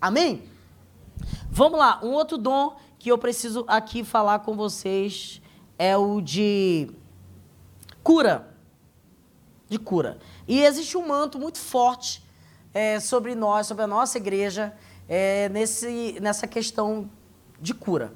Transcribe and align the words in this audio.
Amém? 0.00 0.48
Vamos 1.50 1.78
lá, 1.78 2.00
um 2.02 2.12
outro 2.12 2.38
dom 2.38 2.76
que 2.98 3.10
eu 3.10 3.18
preciso 3.18 3.64
aqui 3.68 4.02
falar 4.02 4.38
com 4.38 4.56
vocês 4.56 5.42
é 5.78 5.94
o 5.96 6.22
de 6.22 6.90
cura. 8.02 8.48
De 9.68 9.78
cura. 9.78 10.18
E 10.48 10.62
existe 10.62 10.96
um 10.96 11.06
manto 11.06 11.38
muito 11.38 11.58
forte 11.58 12.24
é, 12.72 12.98
sobre 12.98 13.34
nós, 13.34 13.66
sobre 13.66 13.84
a 13.84 13.86
nossa 13.86 14.16
igreja, 14.16 14.74
é, 15.06 15.48
nesse, 15.50 16.18
nessa 16.20 16.46
questão 16.46 17.10
de 17.60 17.74
cura. 17.74 18.14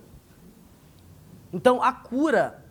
Então, 1.53 1.83
a 1.83 1.93
cura, 1.93 2.65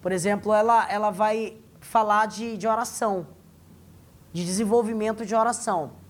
por 0.00 0.12
exemplo, 0.12 0.54
ela, 0.54 0.88
ela 0.88 1.10
vai 1.10 1.58
falar 1.80 2.26
de, 2.26 2.56
de 2.56 2.68
oração, 2.68 3.26
de 4.32 4.44
desenvolvimento 4.44 5.26
de 5.26 5.34
oração. 5.34 6.01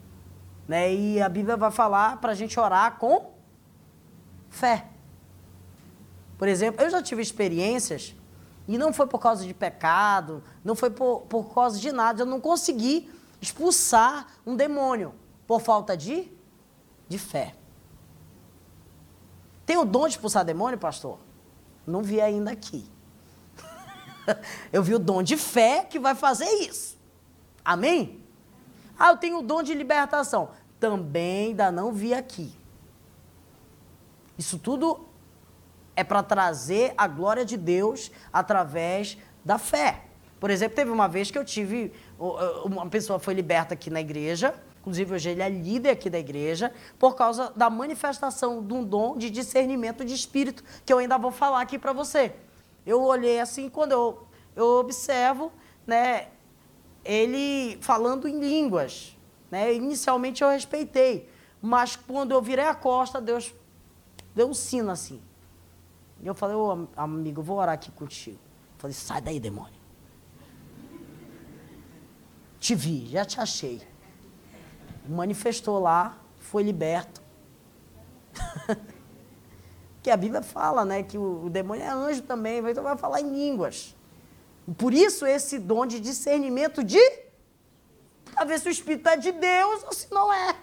Né? 0.67 0.95
E 0.95 1.21
a 1.21 1.29
Bíblia 1.29 1.57
vai 1.57 1.71
falar 1.71 2.21
para 2.21 2.33
a 2.33 2.35
gente 2.35 2.59
orar 2.59 2.99
com 2.99 3.33
fé. 4.49 4.87
Por 6.39 6.49
exemplo, 6.49 6.83
eu 6.83 6.91
já 6.91 7.03
tive 7.03 7.23
experiências 7.23 8.15
e 8.67 8.79
não 8.79 8.93
foi 8.93 9.07
por 9.07 9.19
causa 9.19 9.47
de 9.47 9.55
pecado, 9.55 10.43
não 10.65 10.75
foi 10.75 10.91
por, 10.91 11.23
por 11.23 11.55
causa 11.55 11.79
de 11.79 11.93
nada. 11.93 12.23
Eu 12.23 12.27
não 12.27 12.41
consegui 12.41 13.11
expulsar 13.41 14.27
um 14.47 14.55
demônio 14.55 15.15
por 15.47 15.61
falta 15.61 15.97
de, 15.97 16.31
de 17.09 17.19
fé. 17.19 17.55
Tem 19.67 19.77
o 19.77 19.85
dom 19.85 20.07
de 20.07 20.15
expulsar 20.15 20.45
demônio, 20.45 20.79
pastor? 20.79 21.19
Não 21.87 22.03
vi 22.03 22.21
ainda 22.21 22.51
aqui. 22.51 22.85
eu 24.73 24.83
vi 24.83 24.95
o 24.95 24.99
dom 24.99 25.23
de 25.23 25.37
fé 25.37 25.85
que 25.85 25.99
vai 25.99 26.15
fazer 26.15 26.49
isso. 26.49 26.99
Amém? 27.65 28.21
Ah, 28.99 29.11
eu 29.11 29.17
tenho 29.17 29.39
o 29.39 29.43
dom 29.43 29.63
de 29.63 29.75
libertação. 29.75 30.51
Também 30.83 31.51
ainda 31.51 31.71
não 31.71 31.93
vi 31.93 32.13
aqui. 32.13 32.53
Isso 34.37 34.59
tudo 34.59 35.07
é 35.95 36.03
para 36.03 36.25
trazer 36.25 36.93
a 36.97 37.07
glória 37.07 37.45
de 37.45 37.57
Deus 37.57 38.11
através 38.33 39.17
da 39.45 39.59
fé. 39.59 40.07
Por 40.41 40.51
exemplo, 40.51 40.75
teve 40.75 40.91
uma 40.91 41.07
vez 41.07 41.31
que 41.31 41.39
eu 41.39 41.45
tive, 41.45 41.93
uma 42.65 42.89
pessoa 42.89 43.21
foi 43.21 43.33
liberta 43.33 43.75
aqui 43.75 43.91
na 43.91 44.01
igreja, 44.01 44.57
inclusive 44.81 45.15
hoje 45.15 45.31
ele 45.31 45.43
é 45.43 45.49
líder 45.49 45.91
aqui 45.91 46.11
da 46.11 46.19
igreja, 46.19 46.73
por 46.99 47.15
causa 47.15 47.53
da 47.55 47.71
manifestação 47.71 48.61
de 48.61 48.75
um 48.75 48.83
dom 48.83 49.17
de 49.17 49.31
discernimento 49.31 50.05
de 50.05 50.13
espírito, 50.13 50.65
que 50.85 50.93
eu 50.93 50.99
ainda 50.99 51.17
vou 51.17 51.31
falar 51.31 51.61
aqui 51.61 51.79
para 51.79 51.93
você. 51.93 52.35
Eu 52.85 53.05
olhei 53.05 53.39
assim, 53.39 53.69
quando 53.69 53.93
eu, 53.93 54.27
eu 54.57 54.67
observo, 54.81 55.53
né, 55.87 56.27
ele 57.05 57.79
falando 57.81 58.27
em 58.27 58.41
línguas. 58.41 59.17
Né? 59.53 59.75
Inicialmente 59.75 60.43
eu 60.43 60.49
respeitei, 60.49 61.29
mas 61.61 61.95
quando 61.95 62.31
eu 62.33 62.41
virei 62.41 62.65
a 62.65 62.75
costa, 62.75 63.21
Deus 63.21 63.55
deu 64.35 64.49
um 64.49 64.55
sino 64.55 64.91
assim. 64.91 65.21
E 66.23 66.27
eu 66.27 66.35
falei, 66.35 66.57
ô 66.57 66.89
amigo, 66.97 67.41
eu 67.41 67.45
vou 67.45 67.59
orar 67.59 67.75
aqui 67.75 67.93
contigo. 67.93 68.39
Eu 68.39 68.79
falei, 68.79 68.95
sai 68.95 69.21
daí, 69.21 69.39
demônio. 69.39 69.79
Te 72.59 72.75
vi, 72.75 73.09
já 73.09 73.27
te 73.27 73.39
achei. 73.41 73.83
Manifestou 75.07 75.79
lá, 75.79 76.17
foi 76.39 76.63
liberto. 76.63 77.21
que 80.03 80.11
a 80.11 80.17
Bíblia 80.17 80.41
fala, 80.41 80.83
né, 80.83 81.03
que 81.03 81.19
o, 81.19 81.45
o 81.45 81.51
demônio 81.51 81.85
é 81.85 81.91
anjo 81.91 82.23
também, 82.23 82.67
então 82.67 82.83
vai 82.83 82.97
falar 82.97 83.21
em 83.21 83.31
línguas. 83.31 83.95
Por 84.79 84.95
isso 84.95 85.27
esse 85.27 85.59
dom 85.59 85.85
de 85.85 86.01
discernimento 86.01 86.83
de 86.83 87.03
para 88.35 88.45
ver 88.45 88.59
se 88.59 88.69
o 88.69 88.71
espírito 88.71 89.09
é 89.09 89.17
de 89.17 89.33
Deus 89.33 89.83
ou 89.85 89.93
se 89.93 90.13
não 90.13 90.33
é. 90.33 90.57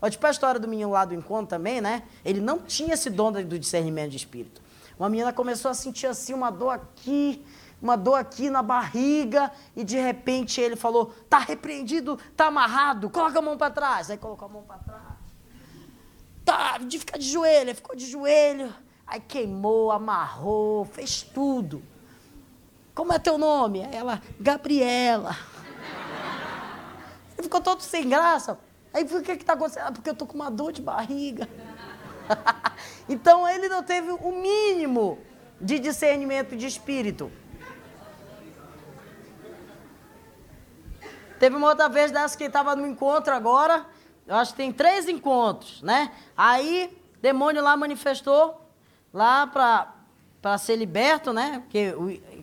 Olha, 0.00 0.10
tipo 0.10 0.26
a 0.26 0.30
história 0.30 0.60
do 0.60 0.68
menino 0.68 0.90
lá 0.90 1.04
do 1.04 1.14
encontro 1.14 1.46
também, 1.46 1.80
né? 1.80 2.04
Ele 2.24 2.40
não 2.40 2.58
tinha 2.60 2.94
esse 2.94 3.10
dom 3.10 3.32
do 3.32 3.58
discernimento 3.58 4.10
de 4.10 4.16
espírito. 4.16 4.62
Uma 4.98 5.08
menina 5.08 5.32
começou 5.32 5.70
a 5.70 5.74
sentir 5.74 6.06
assim 6.06 6.32
uma 6.34 6.50
dor 6.50 6.70
aqui, 6.70 7.44
uma 7.80 7.96
dor 7.96 8.14
aqui 8.14 8.50
na 8.50 8.62
barriga, 8.62 9.50
e 9.74 9.82
de 9.82 9.96
repente 9.96 10.60
ele 10.60 10.76
falou: 10.76 11.14
tá 11.28 11.38
repreendido, 11.38 12.18
tá 12.36 12.46
amarrado, 12.46 13.10
coloca 13.10 13.38
a 13.38 13.42
mão 13.42 13.56
para 13.56 13.72
trás. 13.72 14.10
Aí 14.10 14.16
colocou 14.16 14.46
a 14.46 14.50
mão 14.50 14.62
para 14.62 14.78
trás. 14.78 15.02
Tá, 16.44 16.78
de 16.78 16.98
ficar 16.98 17.18
de 17.18 17.28
joelho, 17.28 17.74
ficou 17.74 17.94
de 17.94 18.06
joelho. 18.06 18.72
Aí 19.06 19.20
queimou, 19.20 19.90
amarrou, 19.90 20.84
fez 20.84 21.22
tudo. 21.22 21.82
Como 22.94 23.12
é 23.12 23.18
teu 23.18 23.38
nome? 23.38 23.80
Ela, 23.92 24.20
Gabriela. 24.40 25.36
Ele 27.38 27.44
ficou 27.44 27.60
todo 27.60 27.80
sem 27.80 28.08
graça. 28.08 28.58
Aí 28.92 29.04
o 29.04 29.22
que 29.22 29.32
está 29.32 29.52
acontecendo? 29.52 29.84
Ah, 29.86 29.92
porque 29.92 30.10
eu 30.10 30.12
estou 30.12 30.26
com 30.26 30.34
uma 30.34 30.50
dor 30.50 30.72
de 30.72 30.82
barriga. 30.82 31.48
então 33.08 33.48
ele 33.48 33.68
não 33.68 33.80
teve 33.80 34.10
o 34.10 34.32
mínimo 34.32 35.18
de 35.60 35.78
discernimento 35.78 36.56
de 36.56 36.66
espírito. 36.66 37.30
Teve 41.38 41.54
uma 41.54 41.68
outra 41.68 41.88
vez 41.88 42.10
dessa 42.10 42.36
que 42.36 42.44
estava 42.44 42.74
no 42.74 42.84
encontro 42.84 43.32
agora. 43.32 43.86
Eu 44.26 44.34
acho 44.34 44.50
que 44.50 44.56
tem 44.56 44.72
três 44.72 45.08
encontros, 45.08 45.80
né? 45.82 46.12
Aí, 46.36 47.00
demônio 47.22 47.62
lá 47.62 47.76
manifestou, 47.76 48.60
lá 49.14 49.46
para 49.46 50.58
ser 50.58 50.74
liberto, 50.74 51.32
né? 51.32 51.60
Porque, 51.60 51.94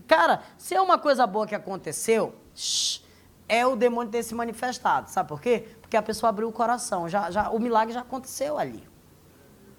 cara, 0.07 0.41
se 0.57 0.73
é 0.73 0.81
uma 0.81 0.97
coisa 0.97 1.27
boa 1.27 1.45
que 1.45 1.53
aconteceu, 1.53 2.33
shh, 2.56 3.05
é 3.47 3.66
o 3.66 3.75
demônio 3.75 4.11
ter 4.11 4.23
se 4.23 4.33
manifestado. 4.33 5.09
Sabe 5.09 5.29
por 5.29 5.41
quê? 5.41 5.67
Porque 5.81 5.95
a 5.95 6.01
pessoa 6.01 6.29
abriu 6.29 6.47
o 6.47 6.51
coração. 6.51 7.07
Já, 7.07 7.29
já, 7.29 7.50
o 7.50 7.59
milagre 7.59 7.94
já 7.94 8.01
aconteceu 8.01 8.57
ali. 8.57 8.88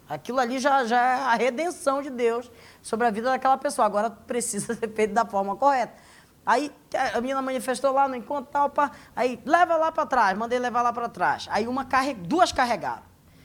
Aquilo 0.09 0.39
ali 0.39 0.59
já, 0.59 0.85
já 0.85 1.01
é 1.01 1.15
a 1.15 1.35
redenção 1.35 2.01
de 2.01 2.11
Deus 2.11 2.51
sobre 2.81 3.07
a 3.07 3.11
vida 3.11 3.31
daquela 3.31 3.59
pessoa. 3.59 3.87
Agora 3.87 4.11
precisa 4.27 4.75
ser 4.75 4.89
feito 4.93 5.13
da 5.13 5.27
forma 5.27 5.57
correta. 5.57 5.95
Aí 6.45 6.73
a 7.13 7.21
menina 7.21 7.43
manifestou 7.43 7.93
lá 7.93 8.07
no 8.07 8.15
encontro 8.15 8.49
tal, 8.53 8.71
pá, 8.71 8.93
aí 9.17 9.43
leva 9.45 9.77
lá 9.77 9.91
para 9.91 10.07
trás, 10.07 10.39
mandei 10.39 10.61
levar 10.61 10.81
lá 10.81 10.93
para 10.93 11.09
trás. 11.09 11.49
Aí 11.51 11.67
uma 11.67 11.85
carre... 11.85 12.15
duas 12.15 12.53
carregaram. 12.53 13.03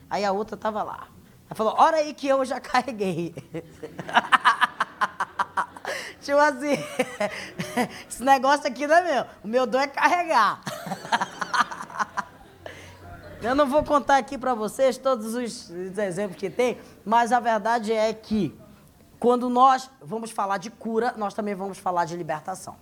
Aí 0.07 0.23
a 0.23 0.31
outra 0.31 0.53
estava 0.53 0.83
lá. 0.83 1.07
Ela 1.49 1.55
falou, 1.55 1.73
olha 1.77 1.97
aí 1.97 2.13
que 2.13 2.27
eu 2.27 2.45
já 2.45 2.59
carreguei. 2.61 3.33
Tipo 6.21 6.37
assim, 6.37 6.77
esse 8.07 8.23
negócio 8.23 8.67
aqui 8.67 8.85
não 8.85 8.95
é 8.95 9.13
meu. 9.13 9.25
O 9.43 9.47
meu 9.47 9.65
dom 9.65 9.79
é 9.79 9.87
carregar. 9.87 10.61
Eu 13.41 13.55
não 13.55 13.65
vou 13.65 13.83
contar 13.83 14.17
aqui 14.17 14.37
para 14.37 14.53
vocês 14.53 14.97
todos 14.99 15.33
os 15.33 15.71
exemplos 15.97 16.37
que 16.37 16.47
tem, 16.47 16.77
mas 17.03 17.31
a 17.31 17.39
verdade 17.39 17.91
é 17.91 18.13
que 18.13 18.55
quando 19.19 19.49
nós 19.49 19.89
vamos 19.99 20.29
falar 20.29 20.57
de 20.57 20.69
cura, 20.69 21.15
nós 21.17 21.33
também 21.33 21.55
vamos 21.55 21.79
falar 21.79 22.05
de 22.05 22.15
libertação. 22.15 22.75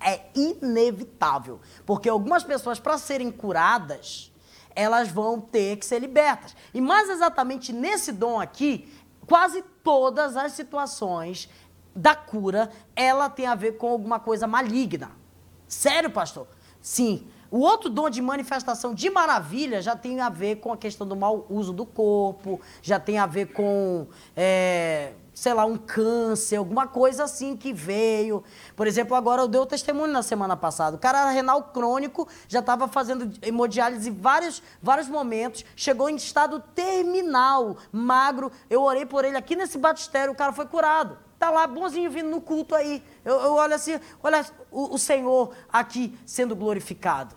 É 0.00 0.22
inevitável, 0.34 1.60
porque 1.84 2.08
algumas 2.08 2.42
pessoas, 2.42 2.80
para 2.80 2.96
serem 2.96 3.30
curadas, 3.30 4.32
elas 4.74 5.08
vão 5.08 5.38
ter 5.38 5.76
que 5.76 5.84
ser 5.84 5.98
libertas. 5.98 6.56
E 6.72 6.80
mais 6.80 7.10
exatamente 7.10 7.70
nesse 7.70 8.10
dom 8.10 8.40
aqui, 8.40 8.90
quase 9.26 9.62
todas 9.84 10.34
as 10.34 10.52
situações 10.52 11.48
da 11.94 12.14
cura, 12.14 12.70
ela 12.94 13.28
tem 13.28 13.46
a 13.46 13.54
ver 13.54 13.72
com 13.72 13.88
alguma 13.88 14.18
coisa 14.20 14.46
maligna. 14.46 15.10
Sério, 15.66 16.10
pastor? 16.10 16.46
Sim. 16.80 17.26
O 17.50 17.58
outro 17.58 17.90
dom 17.90 18.08
de 18.08 18.22
manifestação 18.22 18.94
de 18.94 19.10
maravilha 19.10 19.82
já 19.82 19.96
tem 19.96 20.20
a 20.20 20.28
ver 20.28 20.56
com 20.56 20.72
a 20.72 20.76
questão 20.76 21.04
do 21.06 21.16
mau 21.16 21.46
uso 21.50 21.72
do 21.72 21.84
corpo, 21.84 22.60
já 22.80 23.00
tem 23.00 23.18
a 23.18 23.26
ver 23.26 23.46
com, 23.46 24.06
é, 24.36 25.14
sei 25.34 25.52
lá, 25.52 25.64
um 25.64 25.76
câncer, 25.76 26.56
alguma 26.56 26.86
coisa 26.86 27.24
assim 27.24 27.56
que 27.56 27.72
veio. 27.72 28.44
Por 28.76 28.86
exemplo, 28.86 29.16
agora 29.16 29.42
eu 29.42 29.48
dei 29.48 29.60
o 29.60 29.66
testemunho 29.66 30.12
na 30.12 30.22
semana 30.22 30.56
passada. 30.56 30.94
O 30.94 30.98
cara 31.00 31.22
era 31.22 31.30
renal 31.30 31.64
crônico, 31.72 32.28
já 32.46 32.60
estava 32.60 32.86
fazendo 32.86 33.32
hemodiálise 33.42 34.10
em 34.10 34.14
vários, 34.14 34.62
vários 34.80 35.08
momentos, 35.08 35.64
chegou 35.74 36.08
em 36.08 36.14
estado 36.14 36.60
terminal, 36.72 37.76
magro. 37.90 38.52
Eu 38.70 38.82
orei 38.82 39.04
por 39.04 39.24
ele 39.24 39.36
aqui 39.36 39.56
nesse 39.56 39.76
batistério, 39.76 40.32
o 40.32 40.36
cara 40.36 40.52
foi 40.52 40.66
curado. 40.66 41.18
Está 41.40 41.48
lá 41.48 41.66
bonzinho 41.66 42.10
vindo 42.10 42.28
no 42.28 42.38
culto 42.38 42.74
aí. 42.74 43.02
Eu, 43.24 43.40
eu 43.40 43.54
olho 43.54 43.74
assim, 43.74 43.98
olha 44.22 44.44
o, 44.70 44.94
o 44.94 44.98
Senhor 44.98 45.54
aqui 45.72 46.14
sendo 46.26 46.54
glorificado. 46.54 47.34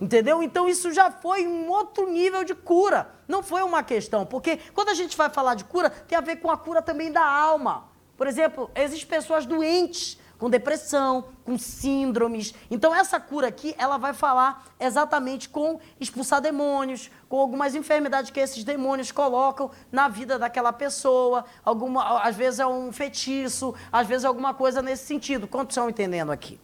Entendeu? 0.00 0.42
Então 0.42 0.66
isso 0.66 0.90
já 0.90 1.10
foi 1.10 1.46
um 1.46 1.68
outro 1.68 2.08
nível 2.10 2.42
de 2.42 2.54
cura. 2.54 3.10
Não 3.28 3.42
foi 3.42 3.60
uma 3.60 3.82
questão, 3.82 4.24
porque 4.24 4.58
quando 4.72 4.88
a 4.88 4.94
gente 4.94 5.14
vai 5.14 5.28
falar 5.28 5.56
de 5.56 5.64
cura, 5.64 5.90
tem 5.90 6.16
a 6.16 6.22
ver 6.22 6.36
com 6.36 6.50
a 6.50 6.56
cura 6.56 6.80
também 6.80 7.12
da 7.12 7.22
alma. 7.22 7.84
Por 8.16 8.26
exemplo, 8.26 8.70
existem 8.74 9.10
pessoas 9.10 9.44
doentes 9.44 10.18
com 10.44 10.50
depressão, 10.50 11.24
com 11.42 11.56
síndromes. 11.56 12.52
Então 12.70 12.94
essa 12.94 13.18
cura 13.18 13.48
aqui, 13.48 13.74
ela 13.78 13.96
vai 13.96 14.12
falar 14.12 14.62
exatamente 14.78 15.48
com 15.48 15.80
expulsar 15.98 16.38
demônios, 16.42 17.10
com 17.30 17.40
algumas 17.40 17.74
enfermidades 17.74 18.30
que 18.30 18.38
esses 18.38 18.62
demônios 18.62 19.10
colocam 19.10 19.70
na 19.90 20.06
vida 20.06 20.38
daquela 20.38 20.70
pessoa. 20.70 21.46
Alguma, 21.64 22.20
às 22.20 22.36
vezes 22.36 22.60
é 22.60 22.66
um 22.66 22.92
feitiço, 22.92 23.74
às 23.90 24.06
vezes 24.06 24.24
é 24.24 24.26
alguma 24.26 24.52
coisa 24.52 24.82
nesse 24.82 25.06
sentido. 25.06 25.48
Quantos 25.48 25.74
estão 25.74 25.88
entendendo 25.88 26.30
aqui? 26.30 26.60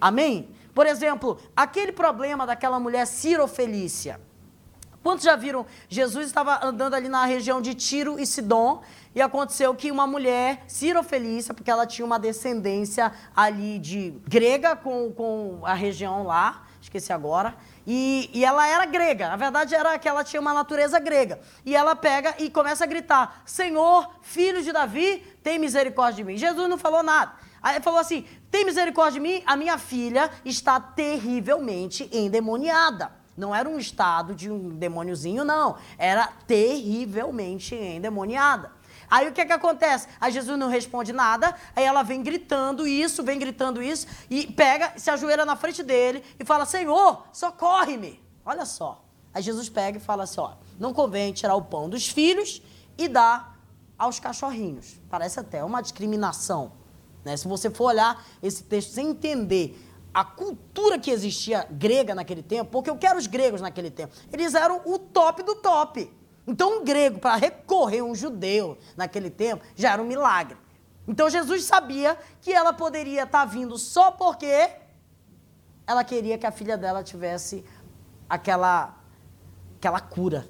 Amém? 0.00 0.50
Por 0.72 0.86
exemplo, 0.86 1.40
aquele 1.56 1.90
problema 1.90 2.46
daquela 2.46 2.78
mulher 2.78 3.04
Ciro 3.08 3.48
Felícia. 3.48 4.20
Quantos 5.02 5.24
já 5.24 5.34
viram? 5.34 5.66
Jesus 5.88 6.26
estava 6.26 6.64
andando 6.64 6.94
ali 6.94 7.08
na 7.08 7.24
região 7.24 7.60
de 7.60 7.74
Tiro 7.74 8.20
e 8.20 8.26
Sidom 8.26 8.82
e 9.14 9.20
aconteceu 9.20 9.74
que 9.74 9.90
uma 9.90 10.06
mulher, 10.06 10.62
Ciro 10.68 11.02
Felícia, 11.02 11.52
porque 11.52 11.70
ela 11.70 11.86
tinha 11.86 12.06
uma 12.06 12.18
descendência 12.18 13.12
ali 13.34 13.78
de 13.78 14.14
grega 14.28 14.76
com, 14.76 15.12
com 15.12 15.60
a 15.64 15.74
região 15.74 16.22
lá, 16.22 16.66
esqueci 16.80 17.12
agora, 17.12 17.54
e, 17.84 18.30
e, 18.32 18.44
ela 18.44 18.66
era 18.68 18.86
grega. 18.86 19.32
A 19.32 19.36
verdade 19.36 19.74
era 19.74 19.98
que 19.98 20.08
ela 20.08 20.22
tinha 20.22 20.40
uma 20.40 20.54
natureza 20.54 21.00
grega. 21.00 21.40
E 21.66 21.74
ela 21.74 21.96
pega 21.96 22.36
e 22.38 22.48
começa 22.48 22.84
a 22.84 22.86
gritar: 22.86 23.42
Senhor, 23.44 24.08
filho 24.22 24.62
de 24.62 24.70
Davi, 24.70 25.18
tem 25.42 25.58
misericórdia 25.58 26.16
de 26.16 26.24
mim. 26.24 26.36
Jesus 26.36 26.68
não 26.68 26.78
falou 26.78 27.02
nada. 27.02 27.32
Aí 27.60 27.80
falou 27.80 27.98
assim: 27.98 28.24
tem 28.52 28.64
misericórdia 28.64 29.20
de 29.20 29.20
mim? 29.20 29.42
A 29.46 29.56
minha 29.56 29.78
filha 29.78 30.30
está 30.44 30.78
terrivelmente 30.78 32.08
endemoniada. 32.12 33.21
Não 33.36 33.54
era 33.54 33.68
um 33.68 33.78
estado 33.78 34.34
de 34.34 34.50
um 34.50 34.70
demôniozinho, 34.70 35.44
não. 35.44 35.76
Era 35.96 36.26
terrivelmente 36.46 37.74
endemoniada. 37.74 38.70
Aí 39.10 39.28
o 39.28 39.32
que 39.32 39.42
é 39.42 39.44
que 39.44 39.52
acontece? 39.52 40.08
Aí 40.20 40.32
Jesus 40.32 40.58
não 40.58 40.68
responde 40.68 41.12
nada, 41.12 41.54
aí 41.76 41.84
ela 41.84 42.02
vem 42.02 42.22
gritando 42.22 42.86
isso, 42.86 43.22
vem 43.22 43.38
gritando 43.38 43.82
isso, 43.82 44.06
e 44.30 44.46
pega, 44.46 44.94
se 44.96 45.10
ajoelha 45.10 45.44
na 45.44 45.54
frente 45.54 45.82
dele 45.82 46.24
e 46.38 46.44
fala: 46.44 46.64
Senhor, 46.64 47.26
socorre-me. 47.32 48.22
Olha 48.44 48.64
só. 48.64 49.04
Aí 49.34 49.42
Jesus 49.42 49.68
pega 49.68 49.98
e 49.98 50.00
fala 50.00 50.24
assim: 50.24 50.40
ó, 50.40 50.52
não 50.78 50.92
convém 50.92 51.32
tirar 51.32 51.54
o 51.54 51.62
pão 51.62 51.88
dos 51.88 52.08
filhos 52.08 52.62
e 52.96 53.08
dar 53.08 53.58
aos 53.98 54.18
cachorrinhos. 54.18 55.00
Parece 55.08 55.40
até 55.40 55.62
uma 55.62 55.80
discriminação. 55.80 56.72
Né? 57.24 57.36
Se 57.36 57.46
você 57.46 57.70
for 57.70 57.84
olhar 57.84 58.24
esse 58.42 58.64
texto 58.64 58.92
sem 58.92 59.10
entender 59.10 59.78
a 60.14 60.24
cultura 60.24 60.98
que 60.98 61.10
existia 61.10 61.66
grega 61.70 62.14
naquele 62.14 62.42
tempo, 62.42 62.70
porque 62.70 62.90
eu 62.90 62.96
quero 62.96 63.18
os 63.18 63.26
gregos 63.26 63.60
naquele 63.60 63.90
tempo, 63.90 64.14
eles 64.32 64.54
eram 64.54 64.82
o 64.84 64.98
top 64.98 65.42
do 65.42 65.54
top. 65.56 66.12
Então, 66.46 66.80
um 66.80 66.84
grego, 66.84 67.18
para 67.18 67.36
recorrer 67.36 68.02
um 68.02 68.14
judeu 68.14 68.76
naquele 68.96 69.30
tempo, 69.30 69.64
já 69.76 69.92
era 69.92 70.02
um 70.02 70.06
milagre. 70.06 70.56
Então, 71.06 71.30
Jesus 71.30 71.64
sabia 71.64 72.18
que 72.40 72.52
ela 72.52 72.72
poderia 72.72 73.22
estar 73.22 73.40
tá 73.40 73.44
vindo 73.44 73.78
só 73.78 74.10
porque 74.10 74.70
ela 75.86 76.04
queria 76.04 76.36
que 76.36 76.46
a 76.46 76.50
filha 76.50 76.76
dela 76.76 77.02
tivesse 77.02 77.64
aquela, 78.28 78.96
aquela 79.78 80.00
cura. 80.00 80.48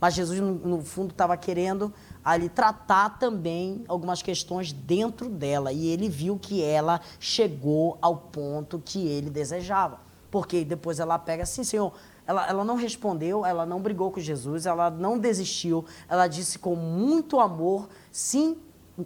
Mas 0.00 0.14
Jesus, 0.14 0.40
no, 0.40 0.82
fundo, 0.84 1.10
estava 1.10 1.36
querendo 1.36 1.92
ali 2.22 2.48
tratar 2.48 3.18
também 3.18 3.84
algumas 3.88 4.20
questões 4.20 4.72
dentro 4.72 5.28
dela. 5.28 5.72
E 5.72 5.86
ele 5.86 6.08
viu 6.08 6.38
que 6.38 6.62
ela 6.62 7.00
chegou 7.18 7.96
ao 8.02 8.16
ponto 8.16 8.82
que 8.84 9.06
ele 9.06 9.30
desejava. 9.30 10.00
Porque 10.30 10.64
depois 10.64 11.00
ela 11.00 11.18
pega 11.18 11.44
assim, 11.44 11.64
Senhor, 11.64 11.94
ela, 12.26 12.46
ela 12.46 12.64
não 12.64 12.76
respondeu, 12.76 13.46
ela 13.46 13.64
não 13.64 13.80
brigou 13.80 14.10
com 14.10 14.20
Jesus, 14.20 14.66
ela 14.66 14.90
não 14.90 15.18
desistiu, 15.18 15.84
ela 16.08 16.26
disse 16.26 16.58
com 16.58 16.74
muito 16.74 17.40
amor, 17.40 17.88
sim, 18.10 18.58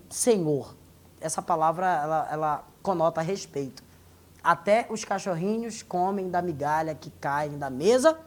Senhor. 0.09 0.75
Essa 1.21 1.43
palavra, 1.43 1.87
ela, 1.87 2.29
ela 2.33 2.65
conota 2.83 3.21
respeito. 3.21 3.85
Até 4.43 4.87
os 4.91 5.05
cachorrinhos 5.05 5.83
comem 5.83 6.31
da 6.31 6.41
migalha 6.41 6.95
que 6.95 7.11
caem 7.11 7.59
da 7.59 7.69
mesa 7.69 8.19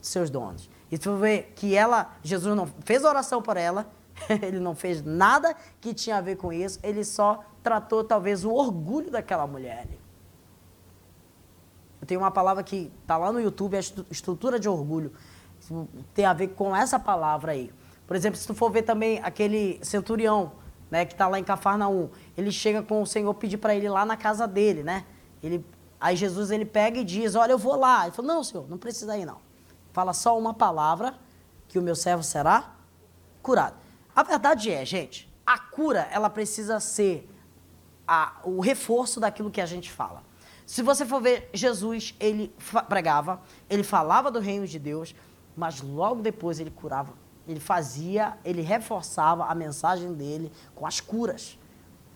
de 0.00 0.06
seus 0.06 0.28
donos. 0.28 0.68
E 0.90 0.98
tu 0.98 1.16
vê 1.16 1.42
que 1.54 1.74
ela, 1.74 2.16
Jesus 2.22 2.54
não 2.56 2.66
fez 2.84 3.04
oração 3.04 3.42
por 3.42 3.56
ela, 3.56 3.90
ele 4.42 4.60
não 4.60 4.74
fez 4.74 5.02
nada 5.02 5.54
que 5.80 5.92
tinha 5.92 6.18
a 6.18 6.20
ver 6.20 6.36
com 6.36 6.52
isso, 6.52 6.78
ele 6.82 7.04
só 7.04 7.44
tratou 7.62 8.04
talvez 8.04 8.44
o 8.44 8.52
orgulho 8.52 9.10
daquela 9.10 9.46
mulher 9.46 9.80
ali. 9.80 10.00
Eu 12.00 12.06
tenho 12.06 12.20
uma 12.20 12.30
palavra 12.30 12.62
que 12.62 12.92
está 13.02 13.16
lá 13.16 13.32
no 13.32 13.40
YouTube, 13.40 13.74
é 13.74 13.80
estrutura 14.10 14.60
de 14.60 14.68
orgulho. 14.68 15.12
Tem 16.14 16.24
a 16.24 16.32
ver 16.32 16.48
com 16.48 16.74
essa 16.76 16.98
palavra 17.00 17.52
aí. 17.52 17.72
Por 18.06 18.14
exemplo, 18.14 18.38
se 18.38 18.46
tu 18.46 18.54
for 18.54 18.70
ver 18.70 18.82
também 18.82 19.18
aquele 19.22 19.80
centurião, 19.82 20.52
né, 20.90 21.04
que 21.04 21.14
está 21.14 21.26
lá 21.26 21.38
em 21.38 21.44
Cafarnaum, 21.44 22.08
ele 22.36 22.52
chega 22.52 22.82
com 22.82 23.02
o 23.02 23.06
Senhor 23.06 23.34
pedir 23.34 23.56
para 23.56 23.74
ele 23.74 23.88
lá 23.88 24.04
na 24.04 24.16
casa 24.16 24.46
dele, 24.46 24.84
né? 24.84 25.04
Ele, 25.42 25.64
aí 26.00 26.14
Jesus 26.14 26.52
ele 26.52 26.64
pega 26.64 27.00
e 27.00 27.04
diz: 27.04 27.34
Olha, 27.34 27.52
eu 27.52 27.58
vou 27.58 27.74
lá. 27.74 28.04
Ele 28.04 28.14
falou: 28.14 28.32
Não, 28.32 28.44
Senhor, 28.44 28.68
não 28.68 28.78
precisa 28.78 29.16
ir 29.18 29.24
não. 29.24 29.38
Fala 29.96 30.12
só 30.12 30.38
uma 30.38 30.52
palavra 30.52 31.14
que 31.66 31.78
o 31.78 31.82
meu 31.82 31.96
servo 31.96 32.22
será 32.22 32.74
curado. 33.40 33.76
A 34.14 34.22
verdade 34.22 34.70
é, 34.70 34.84
gente, 34.84 35.26
a 35.46 35.58
cura 35.58 36.06
ela 36.12 36.28
precisa 36.28 36.78
ser 36.80 37.34
a, 38.06 38.34
o 38.44 38.60
reforço 38.60 39.18
daquilo 39.18 39.50
que 39.50 39.58
a 39.58 39.64
gente 39.64 39.90
fala. 39.90 40.22
Se 40.66 40.82
você 40.82 41.06
for 41.06 41.22
ver, 41.22 41.48
Jesus, 41.54 42.14
ele 42.20 42.54
pregava, 42.90 43.40
ele 43.70 43.82
falava 43.82 44.30
do 44.30 44.38
reino 44.38 44.66
de 44.66 44.78
Deus, 44.78 45.14
mas 45.56 45.80
logo 45.80 46.20
depois 46.20 46.60
ele 46.60 46.70
curava. 46.70 47.14
Ele 47.48 47.58
fazia, 47.58 48.36
ele 48.44 48.60
reforçava 48.60 49.46
a 49.46 49.54
mensagem 49.54 50.12
dele 50.12 50.52
com 50.74 50.86
as 50.86 51.00
curas. 51.00 51.58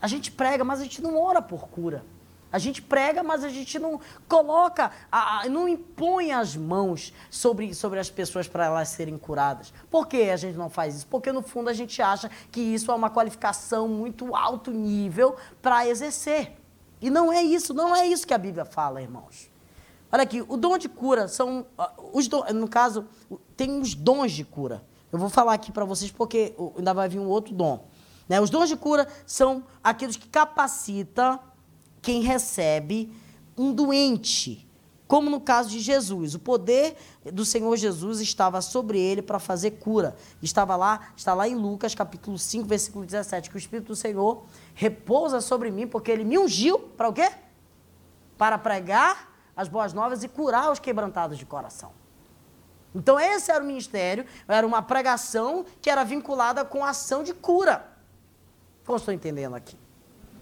A 0.03 0.07
gente 0.07 0.31
prega, 0.31 0.63
mas 0.63 0.81
a 0.81 0.83
gente 0.83 1.01
não 1.01 1.19
ora 1.19 1.41
por 1.41 1.67
cura. 1.69 2.05
A 2.53 2.59
gente 2.59 2.83
prega, 2.83 3.23
mas 3.23 3.45
a 3.45 3.49
gente 3.49 3.79
não 3.79 4.01
coloca, 4.29 4.91
a, 5.11 5.49
não 5.49 5.69
impõe 5.69 6.33
as 6.33 6.57
mãos 6.57 7.13
sobre, 7.31 7.75
sobre 7.75 8.01
as 8.01 8.11
pessoas 8.11 8.49
para 8.49 8.67
elas 8.67 8.89
serem 8.89 9.17
curadas. 9.17 9.73
Por 9.91 10.07
que 10.07 10.31
a 10.31 10.37
gente 10.37 10.57
não 10.57 10.69
faz 10.69 10.97
isso? 10.97 11.07
Porque 11.07 11.31
no 11.33 11.43
fundo 11.43 11.71
a 11.71 11.73
gente 11.73 12.03
acha 12.03 12.31
que 12.51 12.61
isso 12.61 12.91
é 12.91 12.95
uma 12.95 13.11
qualificação 13.11 13.87
muito 13.87 14.35
alto 14.35 14.71
nível 14.71 15.37
para 15.63 15.87
exercer. 15.87 16.57
E 17.01 17.09
não 17.09 17.33
é 17.33 17.43
isso, 17.43 17.73
não 17.73 17.95
é 17.95 18.07
isso 18.07 18.27
que 18.27 18.35
a 18.35 18.39
Bíblia 18.39 18.65
fala, 18.65 19.01
irmãos. 19.01 19.49
Olha 20.13 20.25
aqui, 20.25 20.45
o 20.47 20.57
dom 20.57 20.77
de 20.77 20.89
cura 20.89 21.29
são 21.29 21.65
ah, 21.79 21.93
os 22.13 22.27
dom, 22.27 22.45
no 22.53 22.69
caso 22.69 23.07
tem 23.57 23.81
os 23.81 23.95
dons 23.95 24.33
de 24.33 24.45
cura. 24.45 24.83
Eu 25.13 25.19
vou 25.19 25.29
falar 25.29 25.55
aqui 25.55 25.71
para 25.71 25.85
vocês 25.85 26.11
porque 26.11 26.55
ainda 26.77 26.93
vai 26.93 27.09
vir 27.09 27.21
um 27.21 27.29
outro 27.29 27.55
dom. 27.55 27.87
Né? 28.29 28.41
Os 28.41 28.51
dons 28.51 28.69
de 28.69 28.77
cura 28.77 29.09
são 29.25 29.65
aqueles 29.83 30.17
que 30.17 30.29
capacita 30.29 31.39
quem 32.03 32.23
recebe 32.23 33.13
um 33.57 33.73
doente 33.73 34.69
como 35.11 35.29
no 35.29 35.41
caso 35.41 35.71
de 35.71 35.81
Jesus, 35.81 36.37
o 36.37 36.39
poder 36.39 36.97
do 37.33 37.45
Senhor 37.45 37.77
Jesus 37.77 38.21
estava 38.21 38.63
sobre 38.63 38.97
ele 38.97 39.21
para 39.21 39.41
fazer 39.41 39.73
cura. 39.73 40.15
Estava 40.41 40.77
lá, 40.77 41.11
está 41.17 41.35
lá 41.35 41.49
em 41.49 41.57
Lucas, 41.57 41.97
capítulo 41.97 42.39
5, 42.39 42.65
versículo 42.69 43.05
17, 43.05 43.51
que 43.51 43.57
o 43.57 43.59
Espírito 43.59 43.89
do 43.89 43.97
Senhor 43.97 44.45
repousa 44.73 45.41
sobre 45.41 45.69
mim, 45.69 45.85
porque 45.85 46.13
ele 46.13 46.23
me 46.23 46.39
ungiu 46.39 46.79
para 46.79 47.09
o 47.09 47.13
quê? 47.13 47.29
Para 48.39 48.57
pregar 48.57 49.35
as 49.57 49.67
boas 49.67 49.93
novas 49.93 50.23
e 50.23 50.29
curar 50.29 50.71
os 50.71 50.79
quebrantados 50.79 51.37
de 51.37 51.45
coração. 51.45 51.91
Então 52.95 53.19
esse 53.19 53.51
era 53.51 53.65
o 53.65 53.67
ministério, 53.67 54.25
era 54.47 54.65
uma 54.65 54.81
pregação 54.81 55.67
que 55.83 55.91
era 55.91 56.05
vinculada 56.05 56.65
com 56.65 56.85
a 56.85 56.91
ação 56.91 57.25
de 57.25 57.35
cura. 57.35 57.85
Como 58.85 58.97
estou 58.97 59.13
entendendo 59.13 59.57
aqui? 59.57 59.77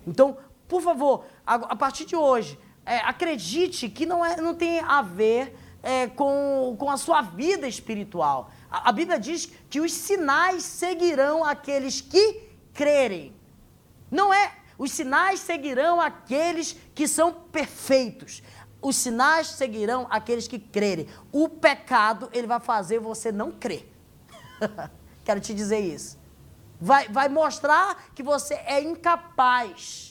Então, 0.06 0.36
por 0.68 0.82
favor, 0.82 1.24
a 1.54 1.76
partir 1.76 2.04
de 2.04 2.14
hoje, 2.14 2.58
é, 2.84 2.98
acredite 2.98 3.88
que 3.88 4.06
não, 4.06 4.24
é, 4.24 4.36
não 4.40 4.54
tem 4.54 4.80
a 4.80 5.02
ver 5.02 5.56
é, 5.82 6.06
com, 6.06 6.76
com 6.78 6.90
a 6.90 6.96
sua 6.96 7.22
vida 7.22 7.66
espiritual. 7.66 8.50
A, 8.70 8.88
a 8.88 8.92
Bíblia 8.92 9.18
diz 9.18 9.50
que 9.68 9.80
os 9.80 9.92
sinais 9.92 10.62
seguirão 10.62 11.44
aqueles 11.44 12.00
que 12.00 12.48
crerem. 12.72 13.34
Não 14.10 14.32
é. 14.32 14.52
Os 14.78 14.92
sinais 14.92 15.40
seguirão 15.40 16.00
aqueles 16.00 16.76
que 16.94 17.08
são 17.08 17.32
perfeitos. 17.32 18.42
Os 18.80 18.96
sinais 18.96 19.48
seguirão 19.48 20.06
aqueles 20.08 20.46
que 20.46 20.58
crerem. 20.58 21.08
O 21.32 21.48
pecado, 21.48 22.30
ele 22.32 22.46
vai 22.46 22.60
fazer 22.60 23.00
você 23.00 23.32
não 23.32 23.50
crer. 23.50 23.92
Quero 25.24 25.40
te 25.40 25.52
dizer 25.52 25.80
isso. 25.80 26.16
Vai, 26.80 27.08
vai 27.08 27.28
mostrar 27.28 28.10
que 28.14 28.22
você 28.22 28.54
é 28.54 28.80
incapaz. 28.80 30.07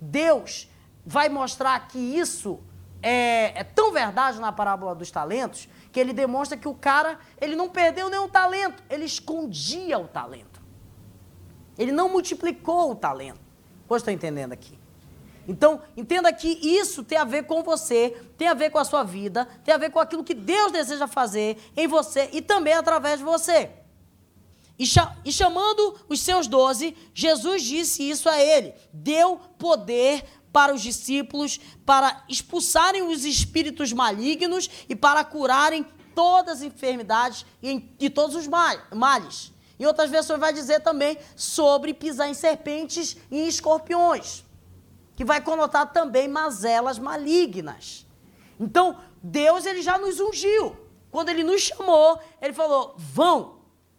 Deus, 0.00 0.68
vai 1.04 1.28
mostrar 1.28 1.88
que 1.88 1.98
isso 1.98 2.60
é, 3.02 3.60
é, 3.60 3.64
tão 3.64 3.92
verdade 3.92 4.40
na 4.40 4.50
parábola 4.50 4.94
dos 4.94 5.10
talentos 5.10 5.68
que 5.92 6.00
ele 6.00 6.12
demonstra 6.12 6.56
que 6.56 6.66
o 6.66 6.74
cara 6.74 7.18
ele 7.40 7.54
não 7.54 7.68
perdeu 7.68 8.08
nenhum 8.08 8.28
talento, 8.28 8.82
ele 8.88 9.04
escondia 9.04 9.98
o 9.98 10.08
talento. 10.08 10.62
Ele 11.76 11.92
não 11.92 12.08
multiplicou 12.08 12.90
o 12.90 12.94
talento. 12.94 13.40
Pois 13.86 14.00
estou 14.00 14.12
entendendo 14.12 14.52
aqui. 14.52 14.78
Então, 15.46 15.82
entenda 15.94 16.32
que 16.32 16.48
isso 16.48 17.04
tem 17.04 17.18
a 17.18 17.24
ver 17.24 17.44
com 17.44 17.62
você, 17.62 18.10
tem 18.38 18.48
a 18.48 18.54
ver 18.54 18.70
com 18.70 18.78
a 18.78 18.84
sua 18.84 19.04
vida, 19.04 19.46
tem 19.62 19.74
a 19.74 19.78
ver 19.78 19.90
com 19.90 19.98
aquilo 19.98 20.24
que 20.24 20.32
Deus 20.32 20.72
deseja 20.72 21.06
fazer 21.06 21.58
em 21.76 21.86
você 21.86 22.30
e 22.32 22.40
também 22.40 22.72
através 22.72 23.18
de 23.18 23.24
você. 23.24 23.70
E, 24.78 24.86
chamando 25.32 25.96
os 26.08 26.20
seus 26.20 26.46
doze, 26.48 26.96
Jesus 27.14 27.62
disse 27.62 28.08
isso 28.08 28.28
a 28.28 28.40
ele: 28.40 28.74
deu 28.92 29.40
poder 29.58 30.24
para 30.52 30.74
os 30.74 30.82
discípulos, 30.82 31.60
para 31.84 32.24
expulsarem 32.28 33.02
os 33.02 33.24
espíritos 33.24 33.92
malignos 33.92 34.68
e 34.88 34.96
para 34.96 35.24
curarem 35.24 35.86
todas 36.14 36.58
as 36.58 36.62
enfermidades 36.62 37.44
e, 37.62 37.88
e 38.00 38.10
todos 38.10 38.36
os 38.36 38.46
males. 38.46 39.52
Em 39.78 39.86
outras 39.86 40.10
versões 40.10 40.38
vai 40.38 40.52
dizer 40.52 40.80
também 40.80 41.18
sobre 41.34 41.92
pisar 41.92 42.28
em 42.28 42.34
serpentes 42.34 43.16
e 43.30 43.40
em 43.40 43.48
escorpiões, 43.48 44.44
que 45.16 45.24
vai 45.24 45.40
conotar 45.40 45.92
também 45.92 46.28
mazelas 46.28 46.98
malignas. 46.98 48.06
Então, 48.58 48.98
Deus 49.22 49.66
ele 49.66 49.82
já 49.82 49.98
nos 49.98 50.20
ungiu 50.20 50.84
quando 51.14 51.28
ele 51.28 51.44
nos 51.44 51.62
chamou, 51.62 52.18
ele 52.42 52.52
falou: 52.52 52.96
vão, 52.98 53.53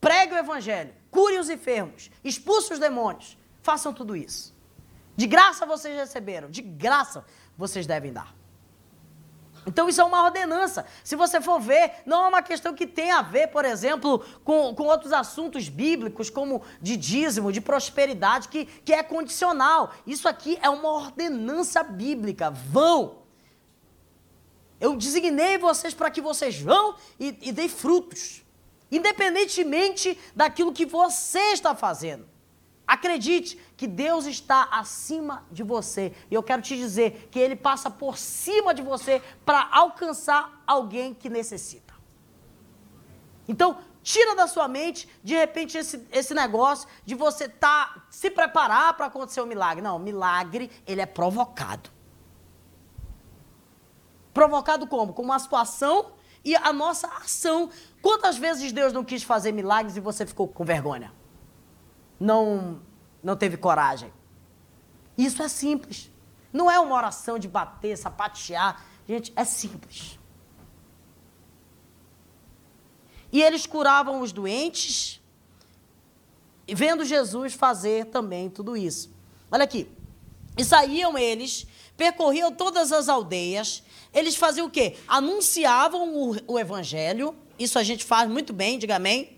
pregue 0.05 0.35
o 0.35 0.37
evangelho, 0.37 0.93
curem 1.09 1.39
os 1.39 1.49
enfermos, 1.49 2.11
expulsem 2.23 2.73
os 2.73 2.79
demônios, 2.79 3.35
façam 3.63 3.91
tudo 3.91 4.15
isso. 4.15 4.55
De 5.15 5.25
graça 5.25 5.65
vocês 5.65 5.97
receberam, 5.97 6.47
de 6.47 6.61
graça 6.61 7.25
vocês 7.57 7.87
devem 7.87 8.13
dar. 8.13 8.35
Então 9.65 9.89
isso 9.89 9.99
é 9.99 10.03
uma 10.03 10.23
ordenança. 10.23 10.85
Se 11.03 11.15
você 11.15 11.41
for 11.41 11.59
ver, 11.59 12.03
não 12.05 12.25
é 12.25 12.27
uma 12.27 12.43
questão 12.43 12.75
que 12.75 12.85
tem 12.85 13.09
a 13.09 13.23
ver, 13.23 13.47
por 13.47 13.65
exemplo, 13.65 14.23
com, 14.43 14.75
com 14.75 14.83
outros 14.83 15.11
assuntos 15.11 15.69
bíblicos, 15.69 16.29
como 16.29 16.61
de 16.79 16.95
dízimo, 16.95 17.51
de 17.51 17.59
prosperidade, 17.59 18.47
que, 18.47 18.65
que 18.65 18.93
é 18.93 19.01
condicional. 19.01 19.91
Isso 20.05 20.29
aqui 20.29 20.59
é 20.61 20.69
uma 20.69 20.91
ordenança 20.91 21.81
bíblica. 21.81 22.51
Vão. 22.51 23.23
Eu 24.79 24.95
designei 24.95 25.57
vocês 25.57 25.95
para 25.95 26.11
que 26.11 26.21
vocês 26.21 26.61
vão 26.61 26.95
e, 27.19 27.35
e 27.41 27.51
deem 27.51 27.67
frutos. 27.67 28.44
Independentemente 28.91 30.17
daquilo 30.35 30.73
que 30.73 30.85
você 30.85 31.53
está 31.53 31.75
fazendo. 31.75 32.27
Acredite 32.87 33.59
que 33.75 33.87
Deus 33.87 34.25
está 34.25 34.69
acima 34.71 35.43
de 35.51 35.63
você. 35.63 36.13
E 36.29 36.35
eu 36.35 36.43
quero 36.43 36.61
te 36.61 36.77
dizer 36.77 37.29
que 37.31 37.39
Ele 37.39 37.55
passa 37.55 37.89
por 37.89 38.17
cima 38.17 38.73
de 38.73 38.83
você 38.83 39.21
para 39.43 39.67
alcançar 39.71 40.61
alguém 40.67 41.13
que 41.13 41.27
necessita. 41.27 41.95
Então, 43.47 43.79
tira 44.03 44.35
da 44.35 44.45
sua 44.47 44.67
mente, 44.67 45.09
de 45.23 45.35
repente, 45.35 45.77
esse, 45.77 46.07
esse 46.11 46.33
negócio 46.35 46.87
de 47.03 47.15
você 47.15 47.49
tá, 47.49 48.05
se 48.09 48.29
preparar 48.29 48.95
para 48.95 49.07
acontecer 49.07 49.41
um 49.41 49.47
milagre. 49.47 49.81
Não, 49.81 49.97
milagre, 49.97 50.69
ele 50.85 51.01
é 51.01 51.07
provocado. 51.07 51.89
Provocado 54.31 54.85
como? 54.85 55.13
Com 55.13 55.23
uma 55.23 55.39
situação 55.39 56.11
e 56.45 56.55
a 56.55 56.71
nossa 56.71 57.07
ação. 57.07 57.69
Quantas 58.01 58.37
vezes 58.37 58.71
Deus 58.71 58.93
não 58.93 59.03
quis 59.03 59.23
fazer 59.23 59.51
milagres 59.51 59.97
e 59.97 59.99
você 59.99 60.25
ficou 60.25 60.47
com 60.47 60.63
vergonha? 60.63 61.11
não, 62.19 62.81
não 63.21 63.35
teve 63.35 63.57
coragem. 63.57 64.11
Isso 65.17 65.41
é 65.41 65.47
simples. 65.47 66.11
Não 66.51 66.69
é 66.69 66.79
uma 66.79 66.95
oração 66.95 67.37
de 67.37 67.47
bater, 67.47 67.97
sapatear. 67.97 68.83
Gente, 69.07 69.31
é 69.35 69.43
simples. 69.43 70.19
E 73.31 73.41
eles 73.41 73.65
curavam 73.65 74.21
os 74.21 74.31
doentes, 74.31 75.21
vendo 76.67 77.03
Jesus 77.03 77.53
fazer 77.53 78.05
também 78.05 78.49
tudo 78.49 78.77
isso. 78.77 79.13
Olha 79.51 79.63
aqui. 79.63 79.89
E 80.57 80.63
saíam 80.63 81.17
eles, 81.17 81.67
percorriam 81.97 82.51
todas 82.51 82.91
as 82.91 83.09
aldeias. 83.09 83.83
Eles 84.13 84.35
faziam 84.35 84.67
o 84.67 84.69
quê? 84.69 84.95
Anunciavam 85.07 86.15
o, 86.15 86.35
o 86.47 86.59
evangelho. 86.59 87.35
Isso 87.57 87.79
a 87.79 87.83
gente 87.83 88.03
faz 88.03 88.29
muito 88.29 88.53
bem, 88.53 88.77
diga 88.77 88.95
amém. 88.95 89.37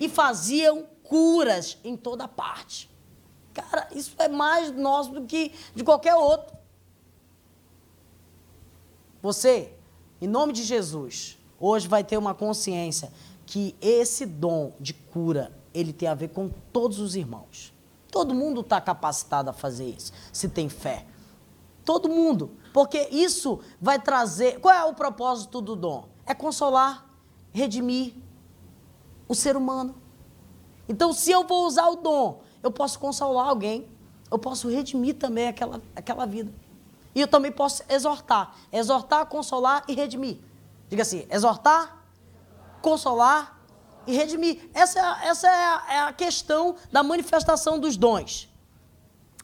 E 0.00 0.08
faziam 0.08 0.86
curas 1.02 1.78
em 1.82 1.96
toda 1.96 2.28
parte. 2.28 2.90
Cara, 3.52 3.88
isso 3.92 4.14
é 4.18 4.28
mais 4.28 4.70
nosso 4.70 5.10
do 5.10 5.22
que 5.22 5.52
de 5.74 5.82
qualquer 5.82 6.14
outro. 6.14 6.56
Você, 9.20 9.72
em 10.20 10.28
nome 10.28 10.52
de 10.52 10.62
Jesus, 10.62 11.36
hoje 11.58 11.88
vai 11.88 12.04
ter 12.04 12.16
uma 12.16 12.34
consciência 12.34 13.12
que 13.44 13.74
esse 13.80 14.24
dom 14.24 14.72
de 14.78 14.92
cura, 14.92 15.50
ele 15.74 15.92
tem 15.92 16.08
a 16.08 16.14
ver 16.14 16.28
com 16.28 16.48
todos 16.72 17.00
os 17.00 17.16
irmãos. 17.16 17.72
Todo 18.10 18.34
mundo 18.34 18.60
está 18.60 18.80
capacitado 18.80 19.50
a 19.50 19.52
fazer 19.52 19.86
isso, 19.86 20.12
se 20.32 20.48
tem 20.48 20.68
fé. 20.68 21.04
Todo 21.88 22.06
mundo. 22.06 22.50
Porque 22.70 23.08
isso 23.10 23.60
vai 23.80 23.98
trazer. 23.98 24.60
Qual 24.60 24.74
é 24.74 24.84
o 24.84 24.92
propósito 24.92 25.58
do 25.62 25.74
dom? 25.74 26.06
É 26.26 26.34
consolar, 26.34 27.06
redimir 27.50 28.12
o 29.26 29.34
ser 29.34 29.56
humano. 29.56 29.94
Então, 30.86 31.14
se 31.14 31.30
eu 31.30 31.46
vou 31.46 31.64
usar 31.64 31.88
o 31.88 31.96
dom, 31.96 32.42
eu 32.62 32.70
posso 32.70 32.98
consolar 32.98 33.48
alguém, 33.48 33.88
eu 34.30 34.38
posso 34.38 34.68
redimir 34.68 35.14
também 35.14 35.48
aquela, 35.48 35.80
aquela 35.96 36.26
vida. 36.26 36.52
E 37.14 37.22
eu 37.22 37.26
também 37.26 37.50
posso 37.50 37.82
exortar. 37.88 38.54
Exortar, 38.70 39.24
consolar 39.24 39.82
e 39.88 39.94
redimir. 39.94 40.40
Diga 40.90 41.00
assim: 41.00 41.26
exortar, 41.30 42.04
consolar 42.82 43.62
e 44.06 44.14
redimir. 44.14 44.68
Essa, 44.74 44.98
é, 45.00 45.28
essa 45.28 45.48
é, 45.48 45.64
a, 45.64 45.86
é 45.88 45.98
a 46.00 46.12
questão 46.12 46.76
da 46.92 47.02
manifestação 47.02 47.78
dos 47.78 47.96
dons. 47.96 48.46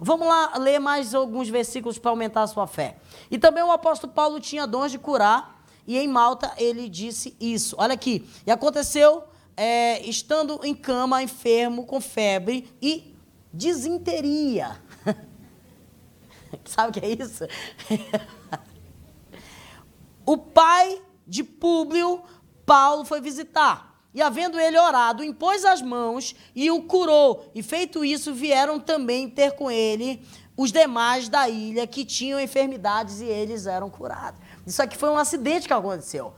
Vamos 0.00 0.26
lá 0.26 0.58
ler 0.58 0.80
mais 0.80 1.14
alguns 1.14 1.48
versículos 1.48 1.98
para 1.98 2.10
aumentar 2.10 2.42
a 2.42 2.46
sua 2.46 2.66
fé. 2.66 2.96
E 3.30 3.38
também 3.38 3.62
o 3.62 3.70
apóstolo 3.70 4.12
Paulo 4.12 4.40
tinha 4.40 4.66
dons 4.66 4.90
de 4.90 4.98
curar, 4.98 5.64
e 5.86 5.96
em 5.96 6.08
Malta 6.08 6.52
ele 6.56 6.88
disse 6.88 7.36
isso. 7.38 7.76
Olha 7.78 7.94
aqui. 7.94 8.28
E 8.46 8.50
aconteceu 8.50 9.24
é, 9.56 10.00
estando 10.02 10.60
em 10.64 10.74
cama, 10.74 11.22
enfermo, 11.22 11.86
com 11.86 12.00
febre 12.00 12.68
e 12.82 13.14
desinteria. 13.52 14.76
Sabe 16.64 16.90
o 16.90 17.00
que 17.00 17.06
é 17.06 17.10
isso? 17.10 17.44
o 20.26 20.36
pai 20.36 21.00
de 21.26 21.44
Públio, 21.44 22.22
Paulo 22.66 23.04
foi 23.04 23.20
visitar. 23.20 23.93
E 24.14 24.23
havendo 24.23 24.61
ele 24.61 24.78
orado, 24.78 25.25
impôs 25.25 25.64
as 25.64 25.83
mãos 25.83 26.37
e 26.54 26.71
o 26.71 26.83
curou. 26.83 27.50
E 27.54 27.62
feito 27.62 28.04
isso, 28.04 28.33
vieram 28.33 28.78
também 28.78 29.28
ter 29.28 29.52
com 29.52 29.71
ele 29.71 30.25
os 30.56 30.71
demais 30.71 31.28
da 31.28 31.49
ilha 31.49 31.85
que 31.85 32.04
tinham 32.04 32.40
enfermidades 32.40 33.21
e 33.21 33.25
eles 33.25 33.66
eram 33.66 33.90
curados. 33.90 34.40
Isso 34.64 34.80
aqui 34.80 34.97
foi 34.97 35.11
um 35.11 35.16
acidente 35.16 35.66
que 35.66 35.75
aconteceu. 35.75 36.33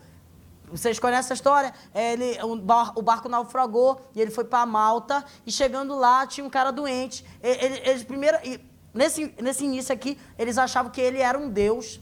Vocês 0.68 0.99
conhecem 0.99 1.33
a 1.33 1.35
história? 1.35 1.75
Ele, 1.95 2.42
o, 2.42 2.56
bar, 2.56 2.92
o 2.97 3.02
barco 3.02 3.28
naufragou 3.28 4.00
e 4.14 4.21
ele 4.21 4.30
foi 4.30 4.45
para 4.45 4.66
Malta 4.66 5.25
e 5.45 5.52
chegando 5.52 5.95
lá 5.95 6.26
tinha 6.26 6.45
um 6.45 6.50
cara 6.50 6.73
doente. 6.73 7.25
Ele, 7.42 8.04
primeiro, 8.04 8.38
nesse, 8.92 9.33
nesse 9.40 9.64
início 9.64 9.95
aqui, 9.95 10.18
eles 10.38 10.59
achavam 10.59 10.90
que 10.90 11.00
ele 11.00 11.18
era 11.18 11.38
um 11.38 11.49
deus, 11.49 12.00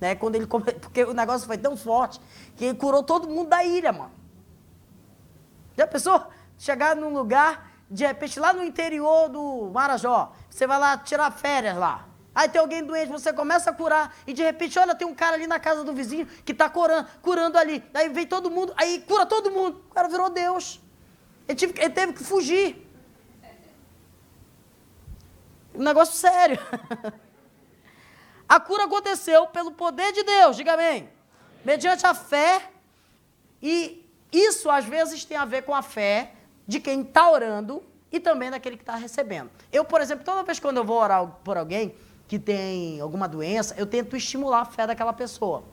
né? 0.00 0.14
Quando 0.14 0.34
ele 0.34 0.46
porque 0.80 1.04
o 1.04 1.12
negócio 1.12 1.46
foi 1.46 1.58
tão 1.58 1.76
forte 1.76 2.20
que 2.56 2.64
ele 2.64 2.78
curou 2.78 3.02
todo 3.02 3.28
mundo 3.28 3.50
da 3.50 3.62
ilha, 3.62 3.92
mano. 3.92 4.19
Já 5.76 5.86
pensou? 5.86 6.26
Chegar 6.58 6.94
num 6.94 7.12
lugar, 7.12 7.70
de 7.90 8.06
repente 8.06 8.38
lá 8.38 8.52
no 8.52 8.62
interior 8.62 9.28
do 9.28 9.70
Marajó, 9.72 10.32
você 10.48 10.66
vai 10.66 10.78
lá 10.78 10.96
tirar 10.98 11.30
férias 11.30 11.76
lá. 11.76 12.06
Aí 12.34 12.48
tem 12.48 12.60
alguém 12.60 12.84
doente, 12.84 13.10
você 13.10 13.32
começa 13.32 13.70
a 13.70 13.72
curar, 13.72 14.14
e 14.26 14.32
de 14.32 14.42
repente, 14.42 14.78
olha, 14.78 14.94
tem 14.94 15.06
um 15.06 15.14
cara 15.14 15.34
ali 15.34 15.46
na 15.46 15.58
casa 15.58 15.82
do 15.82 15.92
vizinho 15.92 16.26
que 16.44 16.52
está 16.52 16.68
curando, 16.68 17.08
curando 17.20 17.58
ali. 17.58 17.82
Aí 17.92 18.08
vem 18.08 18.26
todo 18.26 18.50
mundo, 18.50 18.72
aí 18.76 19.00
cura 19.00 19.26
todo 19.26 19.50
mundo. 19.50 19.82
O 19.90 19.94
cara 19.94 20.08
virou 20.08 20.30
Deus. 20.30 20.80
Ele, 21.48 21.56
tive, 21.56 21.74
ele 21.80 21.90
teve 21.90 22.12
que 22.12 22.22
fugir. 22.22 22.88
Um 25.74 25.82
negócio 25.82 26.14
sério. 26.14 26.58
a 28.48 28.60
cura 28.60 28.84
aconteceu 28.84 29.46
pelo 29.48 29.72
poder 29.72 30.12
de 30.12 30.22
Deus, 30.22 30.56
diga 30.56 30.74
amém. 30.74 31.10
Mediante 31.64 32.06
a 32.06 32.14
fé, 32.14 32.70
e 33.60 34.08
isso 34.32 34.70
às 34.70 34.84
vezes 34.84 35.24
tem 35.24 35.36
a 35.36 35.44
ver 35.44 35.62
com 35.62 35.74
a 35.74 35.82
fé 35.82 36.32
de 36.66 36.78
quem 36.80 37.02
está 37.02 37.30
orando 37.30 37.82
e 38.12 38.18
também 38.20 38.50
daquele 38.50 38.76
que 38.76 38.82
está 38.82 38.96
recebendo. 38.96 39.50
Eu, 39.72 39.84
por 39.84 40.00
exemplo, 40.00 40.24
toda 40.24 40.42
vez 40.42 40.58
quando 40.58 40.78
eu 40.78 40.84
vou 40.84 41.00
orar 41.00 41.26
por 41.44 41.56
alguém, 41.56 41.94
que 42.30 42.38
tem 42.38 43.00
alguma 43.00 43.26
doença, 43.26 43.74
eu 43.76 43.84
tento 43.86 44.16
estimular 44.16 44.60
a 44.60 44.64
fé 44.64 44.86
daquela 44.86 45.12
pessoa. 45.12 45.64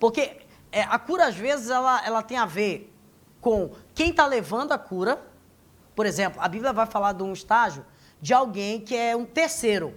Porque 0.00 0.38
é, 0.72 0.82
a 0.82 0.98
cura, 0.98 1.26
às 1.26 1.36
vezes, 1.36 1.70
ela, 1.70 2.04
ela 2.04 2.22
tem 2.22 2.36
a 2.36 2.44
ver 2.44 2.92
com 3.40 3.70
quem 3.94 4.10
está 4.10 4.26
levando 4.26 4.72
a 4.72 4.78
cura. 4.78 5.24
Por 5.94 6.06
exemplo, 6.06 6.40
a 6.42 6.48
Bíblia 6.48 6.72
vai 6.72 6.86
falar 6.86 7.12
de 7.12 7.22
um 7.22 7.32
estágio 7.32 7.86
de 8.20 8.34
alguém 8.34 8.80
que 8.80 8.96
é 8.96 9.14
um 9.14 9.24
terceiro. 9.24 9.94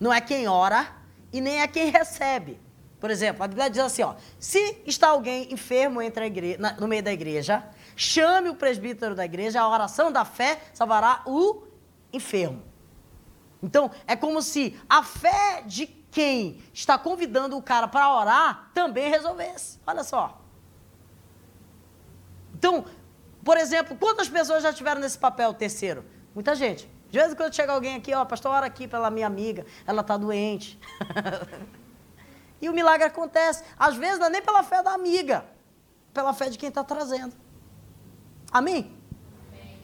Não 0.00 0.12
é 0.12 0.20
quem 0.20 0.48
ora 0.48 0.92
e 1.32 1.40
nem 1.40 1.60
é 1.60 1.68
quem 1.68 1.88
recebe. 1.90 2.58
Por 3.02 3.10
exemplo, 3.10 3.42
a 3.42 3.48
Bíblia 3.48 3.68
diz 3.68 3.80
assim: 3.80 4.04
ó, 4.04 4.14
se 4.38 4.80
está 4.86 5.08
alguém 5.08 5.52
enfermo 5.52 6.00
entre 6.00 6.22
a 6.22 6.26
igreja, 6.28 6.58
na, 6.60 6.72
no 6.74 6.86
meio 6.86 7.02
da 7.02 7.12
igreja, 7.12 7.64
chame 7.96 8.48
o 8.48 8.54
presbítero 8.54 9.12
da 9.12 9.24
igreja, 9.24 9.60
a 9.60 9.68
oração 9.68 10.12
da 10.12 10.24
fé 10.24 10.60
salvará 10.72 11.20
o 11.26 11.64
enfermo. 12.12 12.62
Então, 13.60 13.90
é 14.06 14.14
como 14.14 14.40
se 14.40 14.78
a 14.88 15.02
fé 15.02 15.64
de 15.66 15.88
quem 16.12 16.62
está 16.72 16.96
convidando 16.96 17.56
o 17.56 17.62
cara 17.62 17.88
para 17.88 18.08
orar 18.08 18.70
também 18.72 19.10
resolvesse. 19.10 19.80
Olha 19.84 20.04
só. 20.04 20.40
Então, 22.54 22.84
por 23.44 23.56
exemplo, 23.56 23.96
quantas 23.96 24.28
pessoas 24.28 24.62
já 24.62 24.72
tiveram 24.72 25.00
nesse 25.00 25.18
papel 25.18 25.52
terceiro? 25.54 26.04
Muita 26.32 26.54
gente. 26.54 26.88
De 27.10 27.18
vez 27.18 27.32
em 27.32 27.34
quando 27.34 27.52
chega 27.52 27.72
alguém 27.72 27.96
aqui, 27.96 28.14
ó, 28.14 28.24
pastor, 28.24 28.52
ora 28.52 28.66
aqui 28.66 28.86
pela 28.86 29.10
minha 29.10 29.26
amiga, 29.26 29.66
ela 29.84 30.02
está 30.02 30.16
doente. 30.16 30.78
e 32.62 32.68
o 32.68 32.72
milagre 32.72 33.06
acontece. 33.06 33.64
Às 33.76 33.96
vezes 33.96 34.20
não 34.20 34.26
é 34.26 34.30
nem 34.30 34.40
pela 34.40 34.62
fé 34.62 34.82
da 34.82 34.92
amiga, 34.92 35.44
pela 36.14 36.32
fé 36.32 36.48
de 36.48 36.56
quem 36.56 36.68
está 36.68 36.84
trazendo. 36.84 37.34
Amém? 38.52 38.96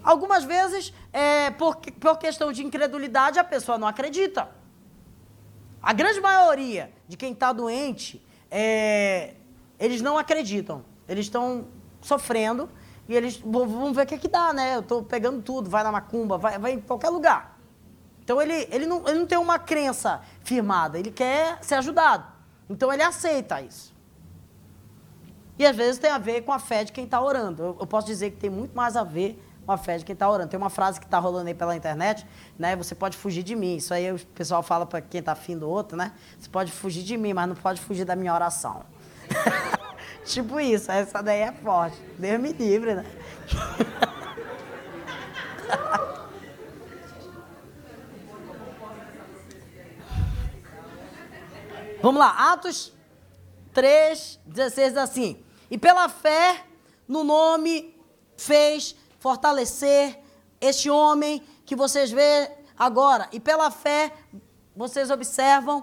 Algumas 0.05 0.45
vezes, 0.45 0.95
é, 1.13 1.51
por, 1.51 1.77
por 1.77 2.17
questão 2.19 2.53
de 2.53 2.65
incredulidade, 2.65 3.39
a 3.39 3.45
pessoa 3.45 3.77
não 3.77 3.89
acredita. 3.89 4.49
A 5.83 5.93
grande 5.93 6.21
maioria 6.21 6.93
de 7.09 7.17
quem 7.17 7.33
está 7.33 7.53
doente, 7.53 8.25
é, 8.51 9.35
eles 9.79 10.01
não 10.01 10.17
acreditam. 10.17 10.85
Eles 11.09 11.27
estão 11.27 11.67
sofrendo 12.01 12.71
e 13.09 13.15
eles 13.15 13.39
vão 13.39 13.93
ver 13.93 14.03
o 14.03 14.07
que, 14.07 14.15
é 14.15 14.19
que 14.19 14.29
dá, 14.29 14.53
né? 14.53 14.77
Eu 14.77 14.81
estou 14.81 15.03
pegando 15.03 15.43
tudo, 15.43 15.69
vai 15.69 15.83
na 15.83 15.91
macumba, 15.91 16.39
vai, 16.39 16.59
vai 16.59 16.73
em 16.73 16.81
qualquer 16.81 17.09
lugar. 17.09 17.59
Então 18.23 18.41
ele, 18.41 18.69
ele, 18.71 18.87
não, 18.87 19.09
ele 19.09 19.19
não 19.19 19.27
tem 19.27 19.39
uma 19.39 19.59
crença 19.59 20.21
firmada, 20.45 20.99
ele 20.99 21.11
quer 21.11 21.59
ser 21.65 21.77
ajudado. 21.77 22.38
Então 22.69 22.93
ele 22.93 23.03
aceita 23.03 23.61
isso. 23.61 23.97
E 25.59 25.67
às 25.67 25.75
vezes 25.75 25.99
tem 25.99 26.11
a 26.11 26.19
ver 26.19 26.43
com 26.43 26.53
a 26.53 26.59
fé 26.59 26.85
de 26.85 26.93
quem 26.93 27.05
está 27.05 27.21
orando. 27.21 27.63
Eu, 27.63 27.77
eu, 27.81 27.87
posso 27.87 28.07
dizer 28.07 28.31
que 28.31 28.37
tem 28.37 28.51
muito 28.51 28.77
mais 28.77 28.97
a 28.97 29.03
ver 29.03 29.43
com 29.67 29.73
a 29.73 29.77
fé 29.77 29.99
de 29.99 30.05
quem 30.05 30.13
está 30.13 30.31
orando. 30.31 30.49
Tem 30.49 30.59
uma 30.59 30.71
frase 30.71 31.01
que 31.01 31.07
está 31.07 31.19
rolando 31.19 31.49
aí 31.49 31.55
pela 31.55 31.75
internet, 31.75 32.25
né? 32.57 32.77
Você 32.77 32.95
pode 32.95 33.17
fugir 33.17 33.43
de 33.43 33.57
mim. 33.57 33.77
Isso 33.77 33.93
aí 33.93 34.13
o 34.13 34.19
pessoal 34.19 34.63
fala 34.63 34.87
para 34.87 35.01
quem 35.01 35.19
está 35.19 35.33
afim 35.33 35.59
do 35.59 35.69
outro, 35.69 35.97
né? 35.97 36.13
Você 36.39 36.49
pode 36.49 36.71
fugir 36.71 37.03
de 37.03 37.17
mim, 37.17 37.33
mas 37.33 37.49
não 37.49 37.57
pode 37.57 37.81
fugir 37.81 38.05
da 38.05 38.15
minha 38.15 38.33
oração. 38.33 38.85
tipo 40.25 40.61
isso, 40.61 40.93
essa 40.93 41.21
daí 41.21 41.41
é 41.41 41.53
forte. 41.53 42.01
Deus 42.19 42.41
me 42.41 42.53
livre, 42.53 42.95
né? 42.95 43.05
Vamos 52.01 52.21
lá, 52.21 52.53
Atos 52.53 52.93
3, 53.75 54.39
16 54.47 54.97
assim. 54.97 55.43
E 55.69 55.77
pela 55.77 56.09
fé 56.09 56.65
no 57.09 57.25
nome 57.25 57.93
fez 58.37 58.95
fortalecer 59.19 60.21
este 60.61 60.89
homem 60.89 61.43
que 61.67 61.75
vocês 61.75 62.13
vê 62.13 62.53
agora. 62.79 63.29
E 63.33 63.41
pela 63.41 63.71
fé 63.73 64.13
vocês 64.77 65.11
observam 65.11 65.83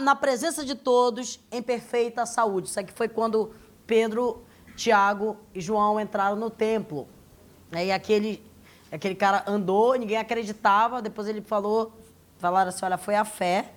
na 0.00 0.16
presença 0.16 0.64
de 0.64 0.74
todos 0.74 1.38
em 1.52 1.62
perfeita 1.62 2.24
saúde. 2.24 2.68
Isso 2.68 2.80
aqui 2.80 2.92
foi 2.94 3.08
quando 3.08 3.54
Pedro, 3.86 4.42
Tiago 4.74 5.36
e 5.54 5.60
João 5.60 6.00
entraram 6.00 6.36
no 6.36 6.48
templo. 6.48 7.06
E 7.72 7.92
aquele, 7.92 8.42
aquele 8.90 9.14
cara 9.14 9.44
andou, 9.46 9.94
ninguém 9.96 10.16
acreditava, 10.16 11.02
depois 11.02 11.28
ele 11.28 11.42
falou, 11.42 11.92
falaram 12.38 12.70
assim, 12.70 12.86
olha, 12.86 12.96
foi 12.96 13.14
a 13.14 13.24
fé, 13.24 13.74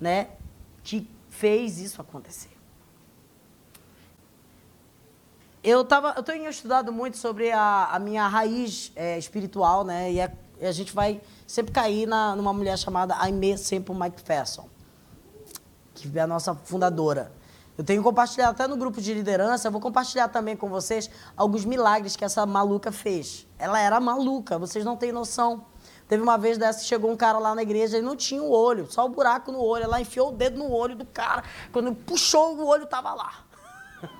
né? 0.00 0.28
Que 0.82 1.08
fez 1.28 1.78
isso 1.78 2.00
acontecer. 2.00 2.50
Eu, 5.64 5.84
tava, 5.84 6.14
eu 6.16 6.24
tenho 6.24 6.48
estudado 6.50 6.92
muito 6.92 7.16
sobre 7.16 7.52
a, 7.52 7.86
a 7.92 7.98
minha 8.00 8.26
raiz 8.26 8.90
é, 8.96 9.16
espiritual, 9.16 9.84
né? 9.84 10.12
E 10.12 10.20
a, 10.20 10.32
e 10.60 10.66
a, 10.66 10.72
gente 10.72 10.92
vai 10.92 11.20
sempre 11.46 11.72
cair 11.72 12.04
na, 12.06 12.34
numa 12.34 12.52
mulher 12.52 12.76
chamada 12.76 13.14
Aimee 13.16 13.56
Semple 13.56 13.94
McPherson, 13.94 14.68
que 15.94 16.10
é 16.18 16.22
a 16.22 16.26
nossa 16.26 16.52
fundadora. 16.54 17.32
Eu 17.78 17.84
tenho 17.84 18.02
compartilhado 18.02 18.50
até 18.50 18.66
no 18.66 18.76
grupo 18.76 19.00
de 19.00 19.14
liderança, 19.14 19.70
vou 19.70 19.80
compartilhar 19.80 20.28
também 20.28 20.56
com 20.56 20.68
vocês 20.68 21.08
alguns 21.36 21.64
milagres 21.64 22.16
que 22.16 22.24
essa 22.24 22.44
maluca 22.44 22.90
fez. 22.90 23.46
Ela 23.56 23.80
era 23.80 23.98
maluca, 24.00 24.58
vocês 24.58 24.84
não 24.84 24.96
têm 24.96 25.12
noção. 25.12 25.64
Teve 26.08 26.22
uma 26.22 26.36
vez 26.36 26.58
dessa, 26.58 26.84
chegou 26.84 27.10
um 27.10 27.16
cara 27.16 27.38
lá 27.38 27.54
na 27.54 27.62
igreja 27.62 27.98
e 27.98 28.02
não 28.02 28.14
tinha 28.14 28.42
o 28.42 28.50
olho, 28.50 28.90
só 28.90 29.06
o 29.06 29.08
buraco 29.08 29.50
no 29.50 29.60
olho. 29.60 29.84
Ela 29.84 30.00
enfiou 30.00 30.30
o 30.30 30.32
dedo 30.32 30.58
no 30.58 30.70
olho 30.70 30.94
do 30.94 31.06
cara. 31.06 31.42
Quando 31.72 31.94
puxou, 31.94 32.56
o 32.56 32.66
olho 32.66 32.84
estava 32.84 33.14
lá. 33.14 33.44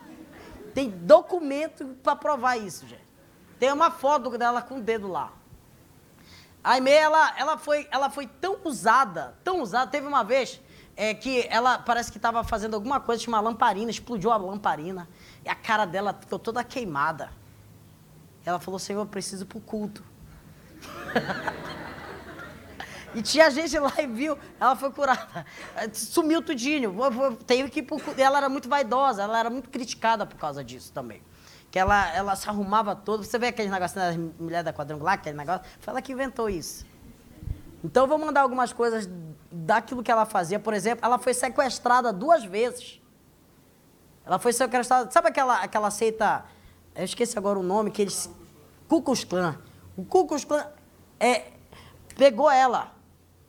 Tem 0.75 0.89
documento 0.89 1.87
para 2.03 2.17
provar 2.17 2.57
isso, 2.57 2.87
gente. 2.87 3.03
Tem 3.59 3.73
uma 3.73 3.91
foto 3.91 4.31
dela 4.37 4.63
com 4.63 4.79
o 4.79 4.81
dedo 4.81 5.07
lá. 5.07 5.33
A 6.65 6.73
Aimee, 6.73 6.95
ela, 6.95 7.35
ela, 7.37 7.59
foi, 7.59 7.89
ela 7.91 8.09
foi 8.09 8.27
tão 8.27 8.59
usada, 8.65 9.35
tão 9.43 9.61
usada. 9.61 9.91
Teve 9.91 10.07
uma 10.07 10.23
vez 10.23 10.61
é, 10.97 11.13
que 11.13 11.47
ela 11.49 11.79
parece 11.79 12.11
que 12.11 12.19
estava 12.19 12.45
fazendo 12.45 12.75
alguma 12.75 13.01
coisa, 13.01 13.23
tinha 13.23 13.35
uma 13.35 13.41
lamparina, 13.41 13.91
explodiu 13.91 14.31
a 14.31 14.37
lamparina. 14.37 15.09
E 15.45 15.49
a 15.49 15.55
cara 15.55 15.85
dela 15.85 16.17
ficou 16.19 16.39
toda 16.39 16.63
queimada. 16.63 17.31
Ela 18.45 18.59
falou, 18.59 18.79
Senhor, 18.79 19.01
eu 19.01 19.07
preciso 19.07 19.47
para 19.47 19.59
o 19.59 19.61
culto. 19.61 20.03
E 23.15 23.21
tinha 23.21 23.51
gente 23.51 23.79
lá 23.79 23.93
e 23.99 24.07
viu, 24.07 24.39
ela 24.59 24.75
foi 24.75 24.91
curada. 24.91 25.45
Sumiu 25.93 26.43
tudinho. 26.43 26.95
Teve 27.47 27.69
que 27.71 27.87
ela 28.21 28.39
era 28.39 28.49
muito 28.49 28.69
vaidosa, 28.69 29.23
ela 29.23 29.39
era 29.39 29.51
muito 29.51 29.69
criticada 29.69 30.25
por 30.25 30.37
causa 30.37 30.65
disso 30.65 30.93
também. 30.93 31.23
Que 31.71 31.79
ela, 31.79 32.15
ela 32.15 32.37
se 32.37 32.49
arrumava 32.49 32.95
todo. 32.95 33.25
Você 33.25 33.39
vê 33.39 33.49
aquele 33.49 33.71
negócio 33.71 33.97
das 33.97 34.17
mulheres 34.17 34.65
da 34.65 34.73
quadrangular, 34.73 35.15
aquele 35.15 35.37
negócio? 35.37 35.63
Foi 35.81 35.91
ela 35.93 36.03
que 36.03 36.13
inventou 36.13 36.49
isso. 36.49 36.87
Então 37.85 38.05
eu 38.05 38.09
vou 38.09 38.19
mandar 38.19 38.43
algumas 38.43 38.73
coisas 38.73 39.09
daquilo 39.51 40.03
que 40.03 40.11
ela 40.11 40.25
fazia. 40.25 40.59
Por 40.59 40.73
exemplo, 40.73 41.05
ela 41.05 41.19
foi 41.19 41.35
sequestrada 41.35 42.13
duas 42.13 42.45
vezes. 42.45 43.01
Ela 44.25 44.39
foi 44.39 44.53
sequestrada. 44.53 45.11
Sabe 45.11 45.29
aquela, 45.29 45.63
aquela 45.63 45.91
seita. 45.91 46.45
Eu 46.95 47.05
esqueci 47.05 47.37
agora 47.37 47.59
o 47.59 47.63
nome, 47.63 47.91
que 47.91 48.03
eles. 48.03 48.31
Ku 48.89 49.03
Klux 49.03 49.25
Klan. 49.25 49.59
O 49.97 50.05
Ku 50.05 50.27
Klux 50.27 50.45
Klan 50.45 50.67
é, 51.19 51.53
pegou 52.17 52.51
ela 52.51 52.93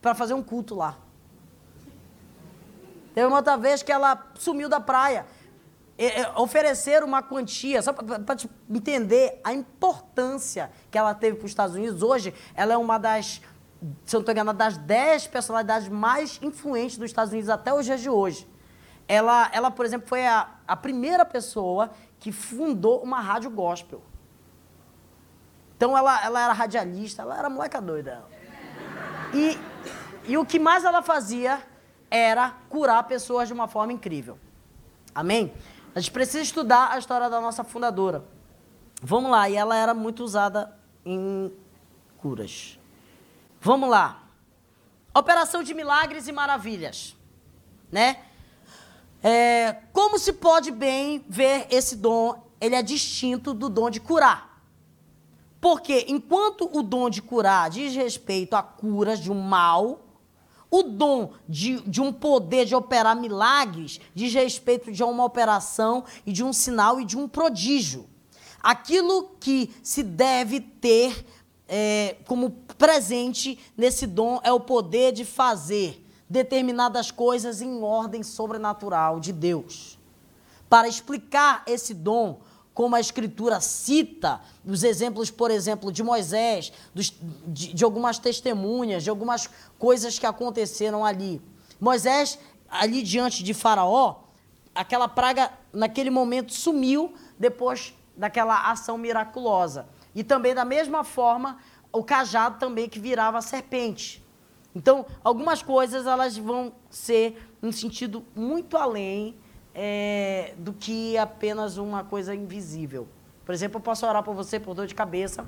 para 0.04 0.14
fazer 0.14 0.34
um 0.34 0.42
culto 0.42 0.74
lá. 0.74 0.98
Teve 3.14 3.26
uma 3.26 3.38
outra 3.38 3.56
vez 3.56 3.82
que 3.82 3.90
ela 3.90 4.22
sumiu 4.34 4.68
da 4.68 4.78
praia. 4.78 5.24
É, 5.96 6.28
ofereceram 6.38 7.06
uma 7.06 7.22
quantia, 7.22 7.80
só 7.80 7.90
para 7.90 8.36
entender 8.68 9.40
a 9.42 9.54
importância 9.54 10.70
que 10.90 10.98
ela 10.98 11.14
teve 11.14 11.38
para 11.38 11.46
os 11.46 11.50
Estados 11.52 11.74
Unidos. 11.74 12.02
Hoje, 12.02 12.34
ela 12.54 12.74
é 12.74 12.76
uma 12.76 12.98
das, 12.98 13.40
se 14.04 14.14
eu 14.14 14.18
não 14.18 14.20
estou 14.20 14.32
enganado, 14.32 14.58
das 14.58 14.76
dez 14.76 15.26
personalidades 15.26 15.88
mais 15.88 16.38
influentes 16.42 16.98
dos 16.98 17.06
Estados 17.06 17.32
Unidos 17.32 17.48
até 17.48 17.72
os 17.72 17.86
dias 17.86 18.02
de 18.02 18.10
hoje. 18.10 18.46
Ela, 19.08 19.48
ela 19.54 19.70
por 19.70 19.86
exemplo, 19.86 20.06
foi 20.06 20.26
a, 20.26 20.50
a 20.68 20.76
primeira 20.76 21.24
pessoa 21.24 21.90
que 22.20 22.30
fundou 22.30 23.02
uma 23.02 23.20
rádio 23.20 23.48
gospel. 23.48 24.02
Então, 25.78 25.96
ela, 25.96 26.22
ela 26.22 26.44
era 26.44 26.52
radialista, 26.52 27.22
ela 27.22 27.38
era 27.38 27.48
moleca 27.48 27.80
doida. 27.80 28.22
E, 29.32 29.58
e 30.26 30.36
o 30.38 30.44
que 30.44 30.58
mais 30.58 30.84
ela 30.84 31.02
fazia 31.02 31.62
era 32.10 32.50
curar 32.68 33.02
pessoas 33.04 33.48
de 33.48 33.54
uma 33.54 33.68
forma 33.68 33.92
incrível. 33.92 34.38
Amém? 35.14 35.52
A 35.94 36.00
gente 36.00 36.12
precisa 36.12 36.42
estudar 36.42 36.90
a 36.90 36.98
história 36.98 37.28
da 37.28 37.40
nossa 37.40 37.62
fundadora. 37.62 38.24
Vamos 39.02 39.30
lá, 39.30 39.48
e 39.48 39.54
ela 39.54 39.76
era 39.76 39.92
muito 39.92 40.24
usada 40.24 40.76
em 41.04 41.52
curas. 42.18 42.78
Vamos 43.60 43.88
lá. 43.88 44.22
Operação 45.14 45.62
de 45.62 45.74
milagres 45.74 46.26
e 46.26 46.32
maravilhas, 46.32 47.16
né? 47.92 48.18
É, 49.22 49.72
como 49.92 50.18
se 50.18 50.32
pode 50.32 50.70
bem 50.70 51.24
ver 51.28 51.66
esse 51.70 51.96
dom? 51.96 52.42
Ele 52.60 52.74
é 52.74 52.82
distinto 52.82 53.54
do 53.54 53.68
dom 53.68 53.88
de 53.88 54.00
curar. 54.00 54.60
Porque 55.60 56.04
enquanto 56.08 56.68
o 56.72 56.82
dom 56.82 57.08
de 57.08 57.22
curar 57.22 57.70
diz 57.70 57.94
respeito 57.94 58.54
a 58.54 58.62
curas 58.62 59.18
de 59.18 59.32
um 59.32 59.40
mal, 59.40 60.03
o 60.74 60.82
dom 60.82 61.30
de, 61.48 61.80
de 61.82 62.00
um 62.00 62.12
poder 62.12 62.64
de 62.64 62.74
operar 62.74 63.14
milagres 63.14 64.00
diz 64.12 64.34
respeito 64.34 64.90
de 64.90 65.04
uma 65.04 65.24
operação 65.24 66.04
e 66.26 66.32
de 66.32 66.42
um 66.42 66.52
sinal 66.52 67.00
e 67.00 67.04
de 67.04 67.16
um 67.16 67.28
prodígio. 67.28 68.06
Aquilo 68.60 69.36
que 69.38 69.72
se 69.84 70.02
deve 70.02 70.60
ter 70.60 71.24
é, 71.68 72.16
como 72.26 72.50
presente 72.76 73.56
nesse 73.76 74.04
dom 74.04 74.40
é 74.42 74.52
o 74.52 74.58
poder 74.58 75.12
de 75.12 75.24
fazer 75.24 76.04
determinadas 76.28 77.08
coisas 77.12 77.62
em 77.62 77.80
ordem 77.80 78.24
sobrenatural 78.24 79.20
de 79.20 79.32
Deus. 79.32 79.96
Para 80.68 80.88
explicar 80.88 81.62
esse 81.68 81.94
dom, 81.94 82.40
como 82.74 82.96
a 82.96 83.00
Escritura 83.00 83.60
cita 83.60 84.40
os 84.66 84.82
exemplos, 84.82 85.30
por 85.30 85.50
exemplo, 85.50 85.92
de 85.92 86.02
Moisés, 86.02 86.72
dos, 86.92 87.14
de, 87.46 87.72
de, 87.72 87.84
algumas 87.84 88.18
testemunhas, 88.18 89.04
de 89.04 89.10
algumas 89.10 89.48
coisas 89.78 90.18
que 90.18 90.26
aconteceram 90.26 91.04
ali. 91.04 91.40
Moisés, 91.80 92.36
ali 92.68 93.00
diante 93.02 93.44
de 93.44 93.54
Faraó, 93.54 94.16
aquela 94.74 95.06
praga, 95.06 95.52
naquele 95.72 96.10
momento, 96.10 96.52
sumiu 96.52 97.14
depois 97.38 97.94
daquela 98.16 98.70
ação 98.70 98.98
miraculosa. 98.98 99.86
E 100.12 100.24
também, 100.24 100.52
da 100.52 100.64
mesma 100.64 101.04
forma, 101.04 101.58
o 101.92 102.02
cajado 102.02 102.58
também 102.58 102.88
que 102.88 102.98
virava 102.98 103.40
serpente. 103.40 104.22
Então, 104.74 105.06
algumas 105.22 105.62
coisas 105.62 106.06
elas 106.06 106.36
vão 106.36 106.72
ser 106.90 107.48
um 107.62 107.70
sentido 107.70 108.24
muito 108.34 108.76
além 108.76 109.36
é, 109.74 110.54
do 110.58 110.72
que 110.72 111.18
apenas 111.18 111.76
uma 111.76 112.04
coisa 112.04 112.34
invisível. 112.34 113.08
Por 113.44 113.52
exemplo, 113.52 113.78
eu 113.78 113.82
posso 113.82 114.06
orar 114.06 114.22
por 114.22 114.34
você 114.34 114.58
por 114.58 114.74
dor 114.74 114.86
de 114.86 114.94
cabeça 114.94 115.44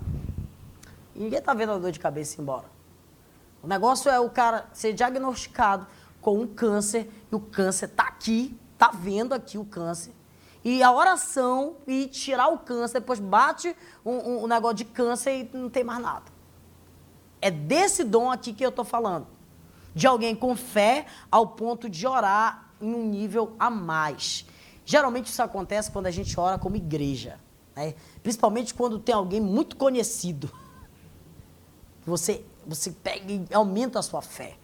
ninguém 1.17 1.39
está 1.39 1.55
vendo 1.55 1.73
a 1.73 1.79
dor 1.79 1.91
de 1.91 1.99
cabeça 1.99 2.41
embora. 2.41 2.67
O 3.63 3.67
negócio 3.67 4.11
é 4.11 4.21
o 4.21 4.31
cara 4.31 4.69
ser 4.73 4.93
diagnosticado 4.93 5.87
com 6.21 6.41
um 6.41 6.47
câncer 6.47 7.11
e 7.31 7.35
o 7.35 7.41
câncer 7.41 7.87
está 7.87 8.05
aqui, 8.05 8.57
está 8.75 8.91
vendo 8.91 9.33
aqui 9.33 9.59
o 9.59 9.65
câncer. 9.65 10.13
E 10.65 10.83
a 10.83 10.93
oração 10.93 11.77
e 11.87 12.07
tirar 12.07 12.49
o 12.49 12.59
câncer, 12.59 13.01
depois 13.01 13.21
bate 13.21 13.75
um, 14.05 14.45
um 14.45 14.47
negócio 14.47 14.77
de 14.77 14.85
câncer 14.85 15.41
e 15.41 15.57
não 15.57 15.71
tem 15.71 15.85
mais 15.85 16.01
nada. 16.01 16.25
É 17.41 17.51
desse 17.51 18.03
dom 18.05 18.31
aqui 18.31 18.53
que 18.53 18.65
eu 18.65 18.71
estou 18.71 18.85
falando. 18.85 19.27
De 19.95 20.07
alguém 20.07 20.35
com 20.35 20.55
fé 20.57 21.07
ao 21.31 21.47
ponto 21.47 21.89
de 21.89 22.07
orar 22.07 22.66
em 22.81 22.95
um 22.95 23.09
nível 23.09 23.55
a 23.59 23.71
mais. 23.71 24.47
Geralmente 24.85 25.27
isso 25.27 25.43
acontece 25.43 25.91
quando 25.91 26.07
a 26.07 26.11
gente 26.11 26.39
ora 26.39 26.59
como 26.59 26.77
igreja, 26.77 27.39
né? 27.75 27.95
principalmente 28.23 28.75
quando 28.75 28.99
tem 28.99 29.15
alguém 29.15 29.41
muito 29.41 29.77
conhecido. 29.77 30.51
Você, 32.05 32.45
você 32.67 32.91
pega 32.91 33.33
e 33.33 33.47
aumenta 33.53 33.99
a 33.99 34.03
sua 34.03 34.23
fé. 34.23 34.57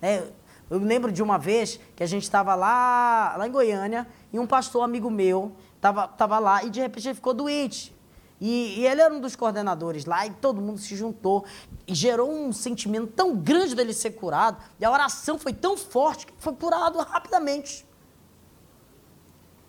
Né? 0.00 0.26
Eu 0.68 0.78
lembro 0.78 1.12
de 1.12 1.22
uma 1.22 1.38
vez 1.38 1.78
que 1.94 2.02
a 2.02 2.06
gente 2.06 2.24
estava 2.24 2.54
lá, 2.54 3.36
lá 3.36 3.46
em 3.46 3.50
Goiânia 3.50 4.06
e 4.32 4.38
um 4.38 4.46
pastor 4.46 4.82
amigo 4.82 5.10
meu 5.10 5.54
estava 5.76 6.08
tava 6.08 6.38
lá 6.38 6.64
e 6.64 6.70
de 6.70 6.80
repente 6.80 7.08
ele 7.08 7.14
ficou 7.14 7.32
doente. 7.32 7.95
E, 8.40 8.80
e, 8.80 8.86
ele 8.86 9.00
era 9.00 9.12
um 9.12 9.20
dos 9.20 9.34
coordenadores 9.34 10.04
lá 10.04 10.26
e 10.26 10.30
todo 10.30 10.60
mundo 10.60 10.78
se 10.78 10.94
juntou 10.94 11.44
e 11.86 11.94
gerou 11.94 12.30
um 12.30 12.52
sentimento 12.52 13.06
tão 13.06 13.34
grande 13.34 13.74
dele 13.74 13.94
ser 13.94 14.10
curado 14.10 14.62
e 14.78 14.84
a 14.84 14.90
oração 14.90 15.38
foi 15.38 15.54
tão 15.54 15.76
forte 15.76 16.26
que 16.26 16.32
foi 16.36 16.54
curado 16.54 16.98
rapidamente. 16.98 17.86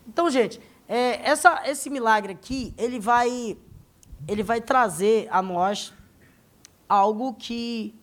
Então, 0.05 0.29
gente, 0.29 0.61
é, 0.87 1.29
essa, 1.29 1.61
esse 1.65 1.89
milagre 1.89 2.33
aqui, 2.33 2.73
ele 2.77 2.99
vai, 2.99 3.57
ele 4.27 4.43
vai 4.43 4.59
trazer 4.59 5.27
a 5.31 5.41
nós 5.41 5.93
algo 6.87 7.33
que, 7.33 7.93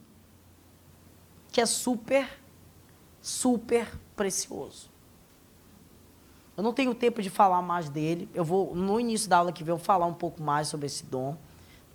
que 1.51 1.61
é 1.61 1.67
super, 1.67 2.29
super 3.21 3.99
precioso. 4.15 4.94
Eu 6.57 6.63
não 6.63 6.73
tenho 6.73 6.95
tempo 6.95 7.21
de 7.21 7.31
falar 7.31 7.61
mais 7.63 7.89
dele. 7.89 8.29
Eu 8.35 8.45
vou, 8.45 8.75
no 8.75 9.01
início 9.01 9.29
da 9.29 9.39
aula 9.39 9.53
que 9.53 9.65
vem, 9.65 9.73
eu 9.73 9.79
falar 9.79 10.07
um 10.07 10.15
pouco 10.15 10.43
mais 10.43 10.69
sobre 10.69 10.87
esse 10.87 11.05
dom, 11.05 11.37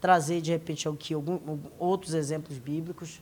trazer, 0.02 0.42
de 0.42 0.52
repente, 0.52 0.88
aqui 0.88 1.14
algum, 1.14 1.60
outros 1.78 2.14
exemplos 2.14 2.58
bíblicos. 2.58 3.22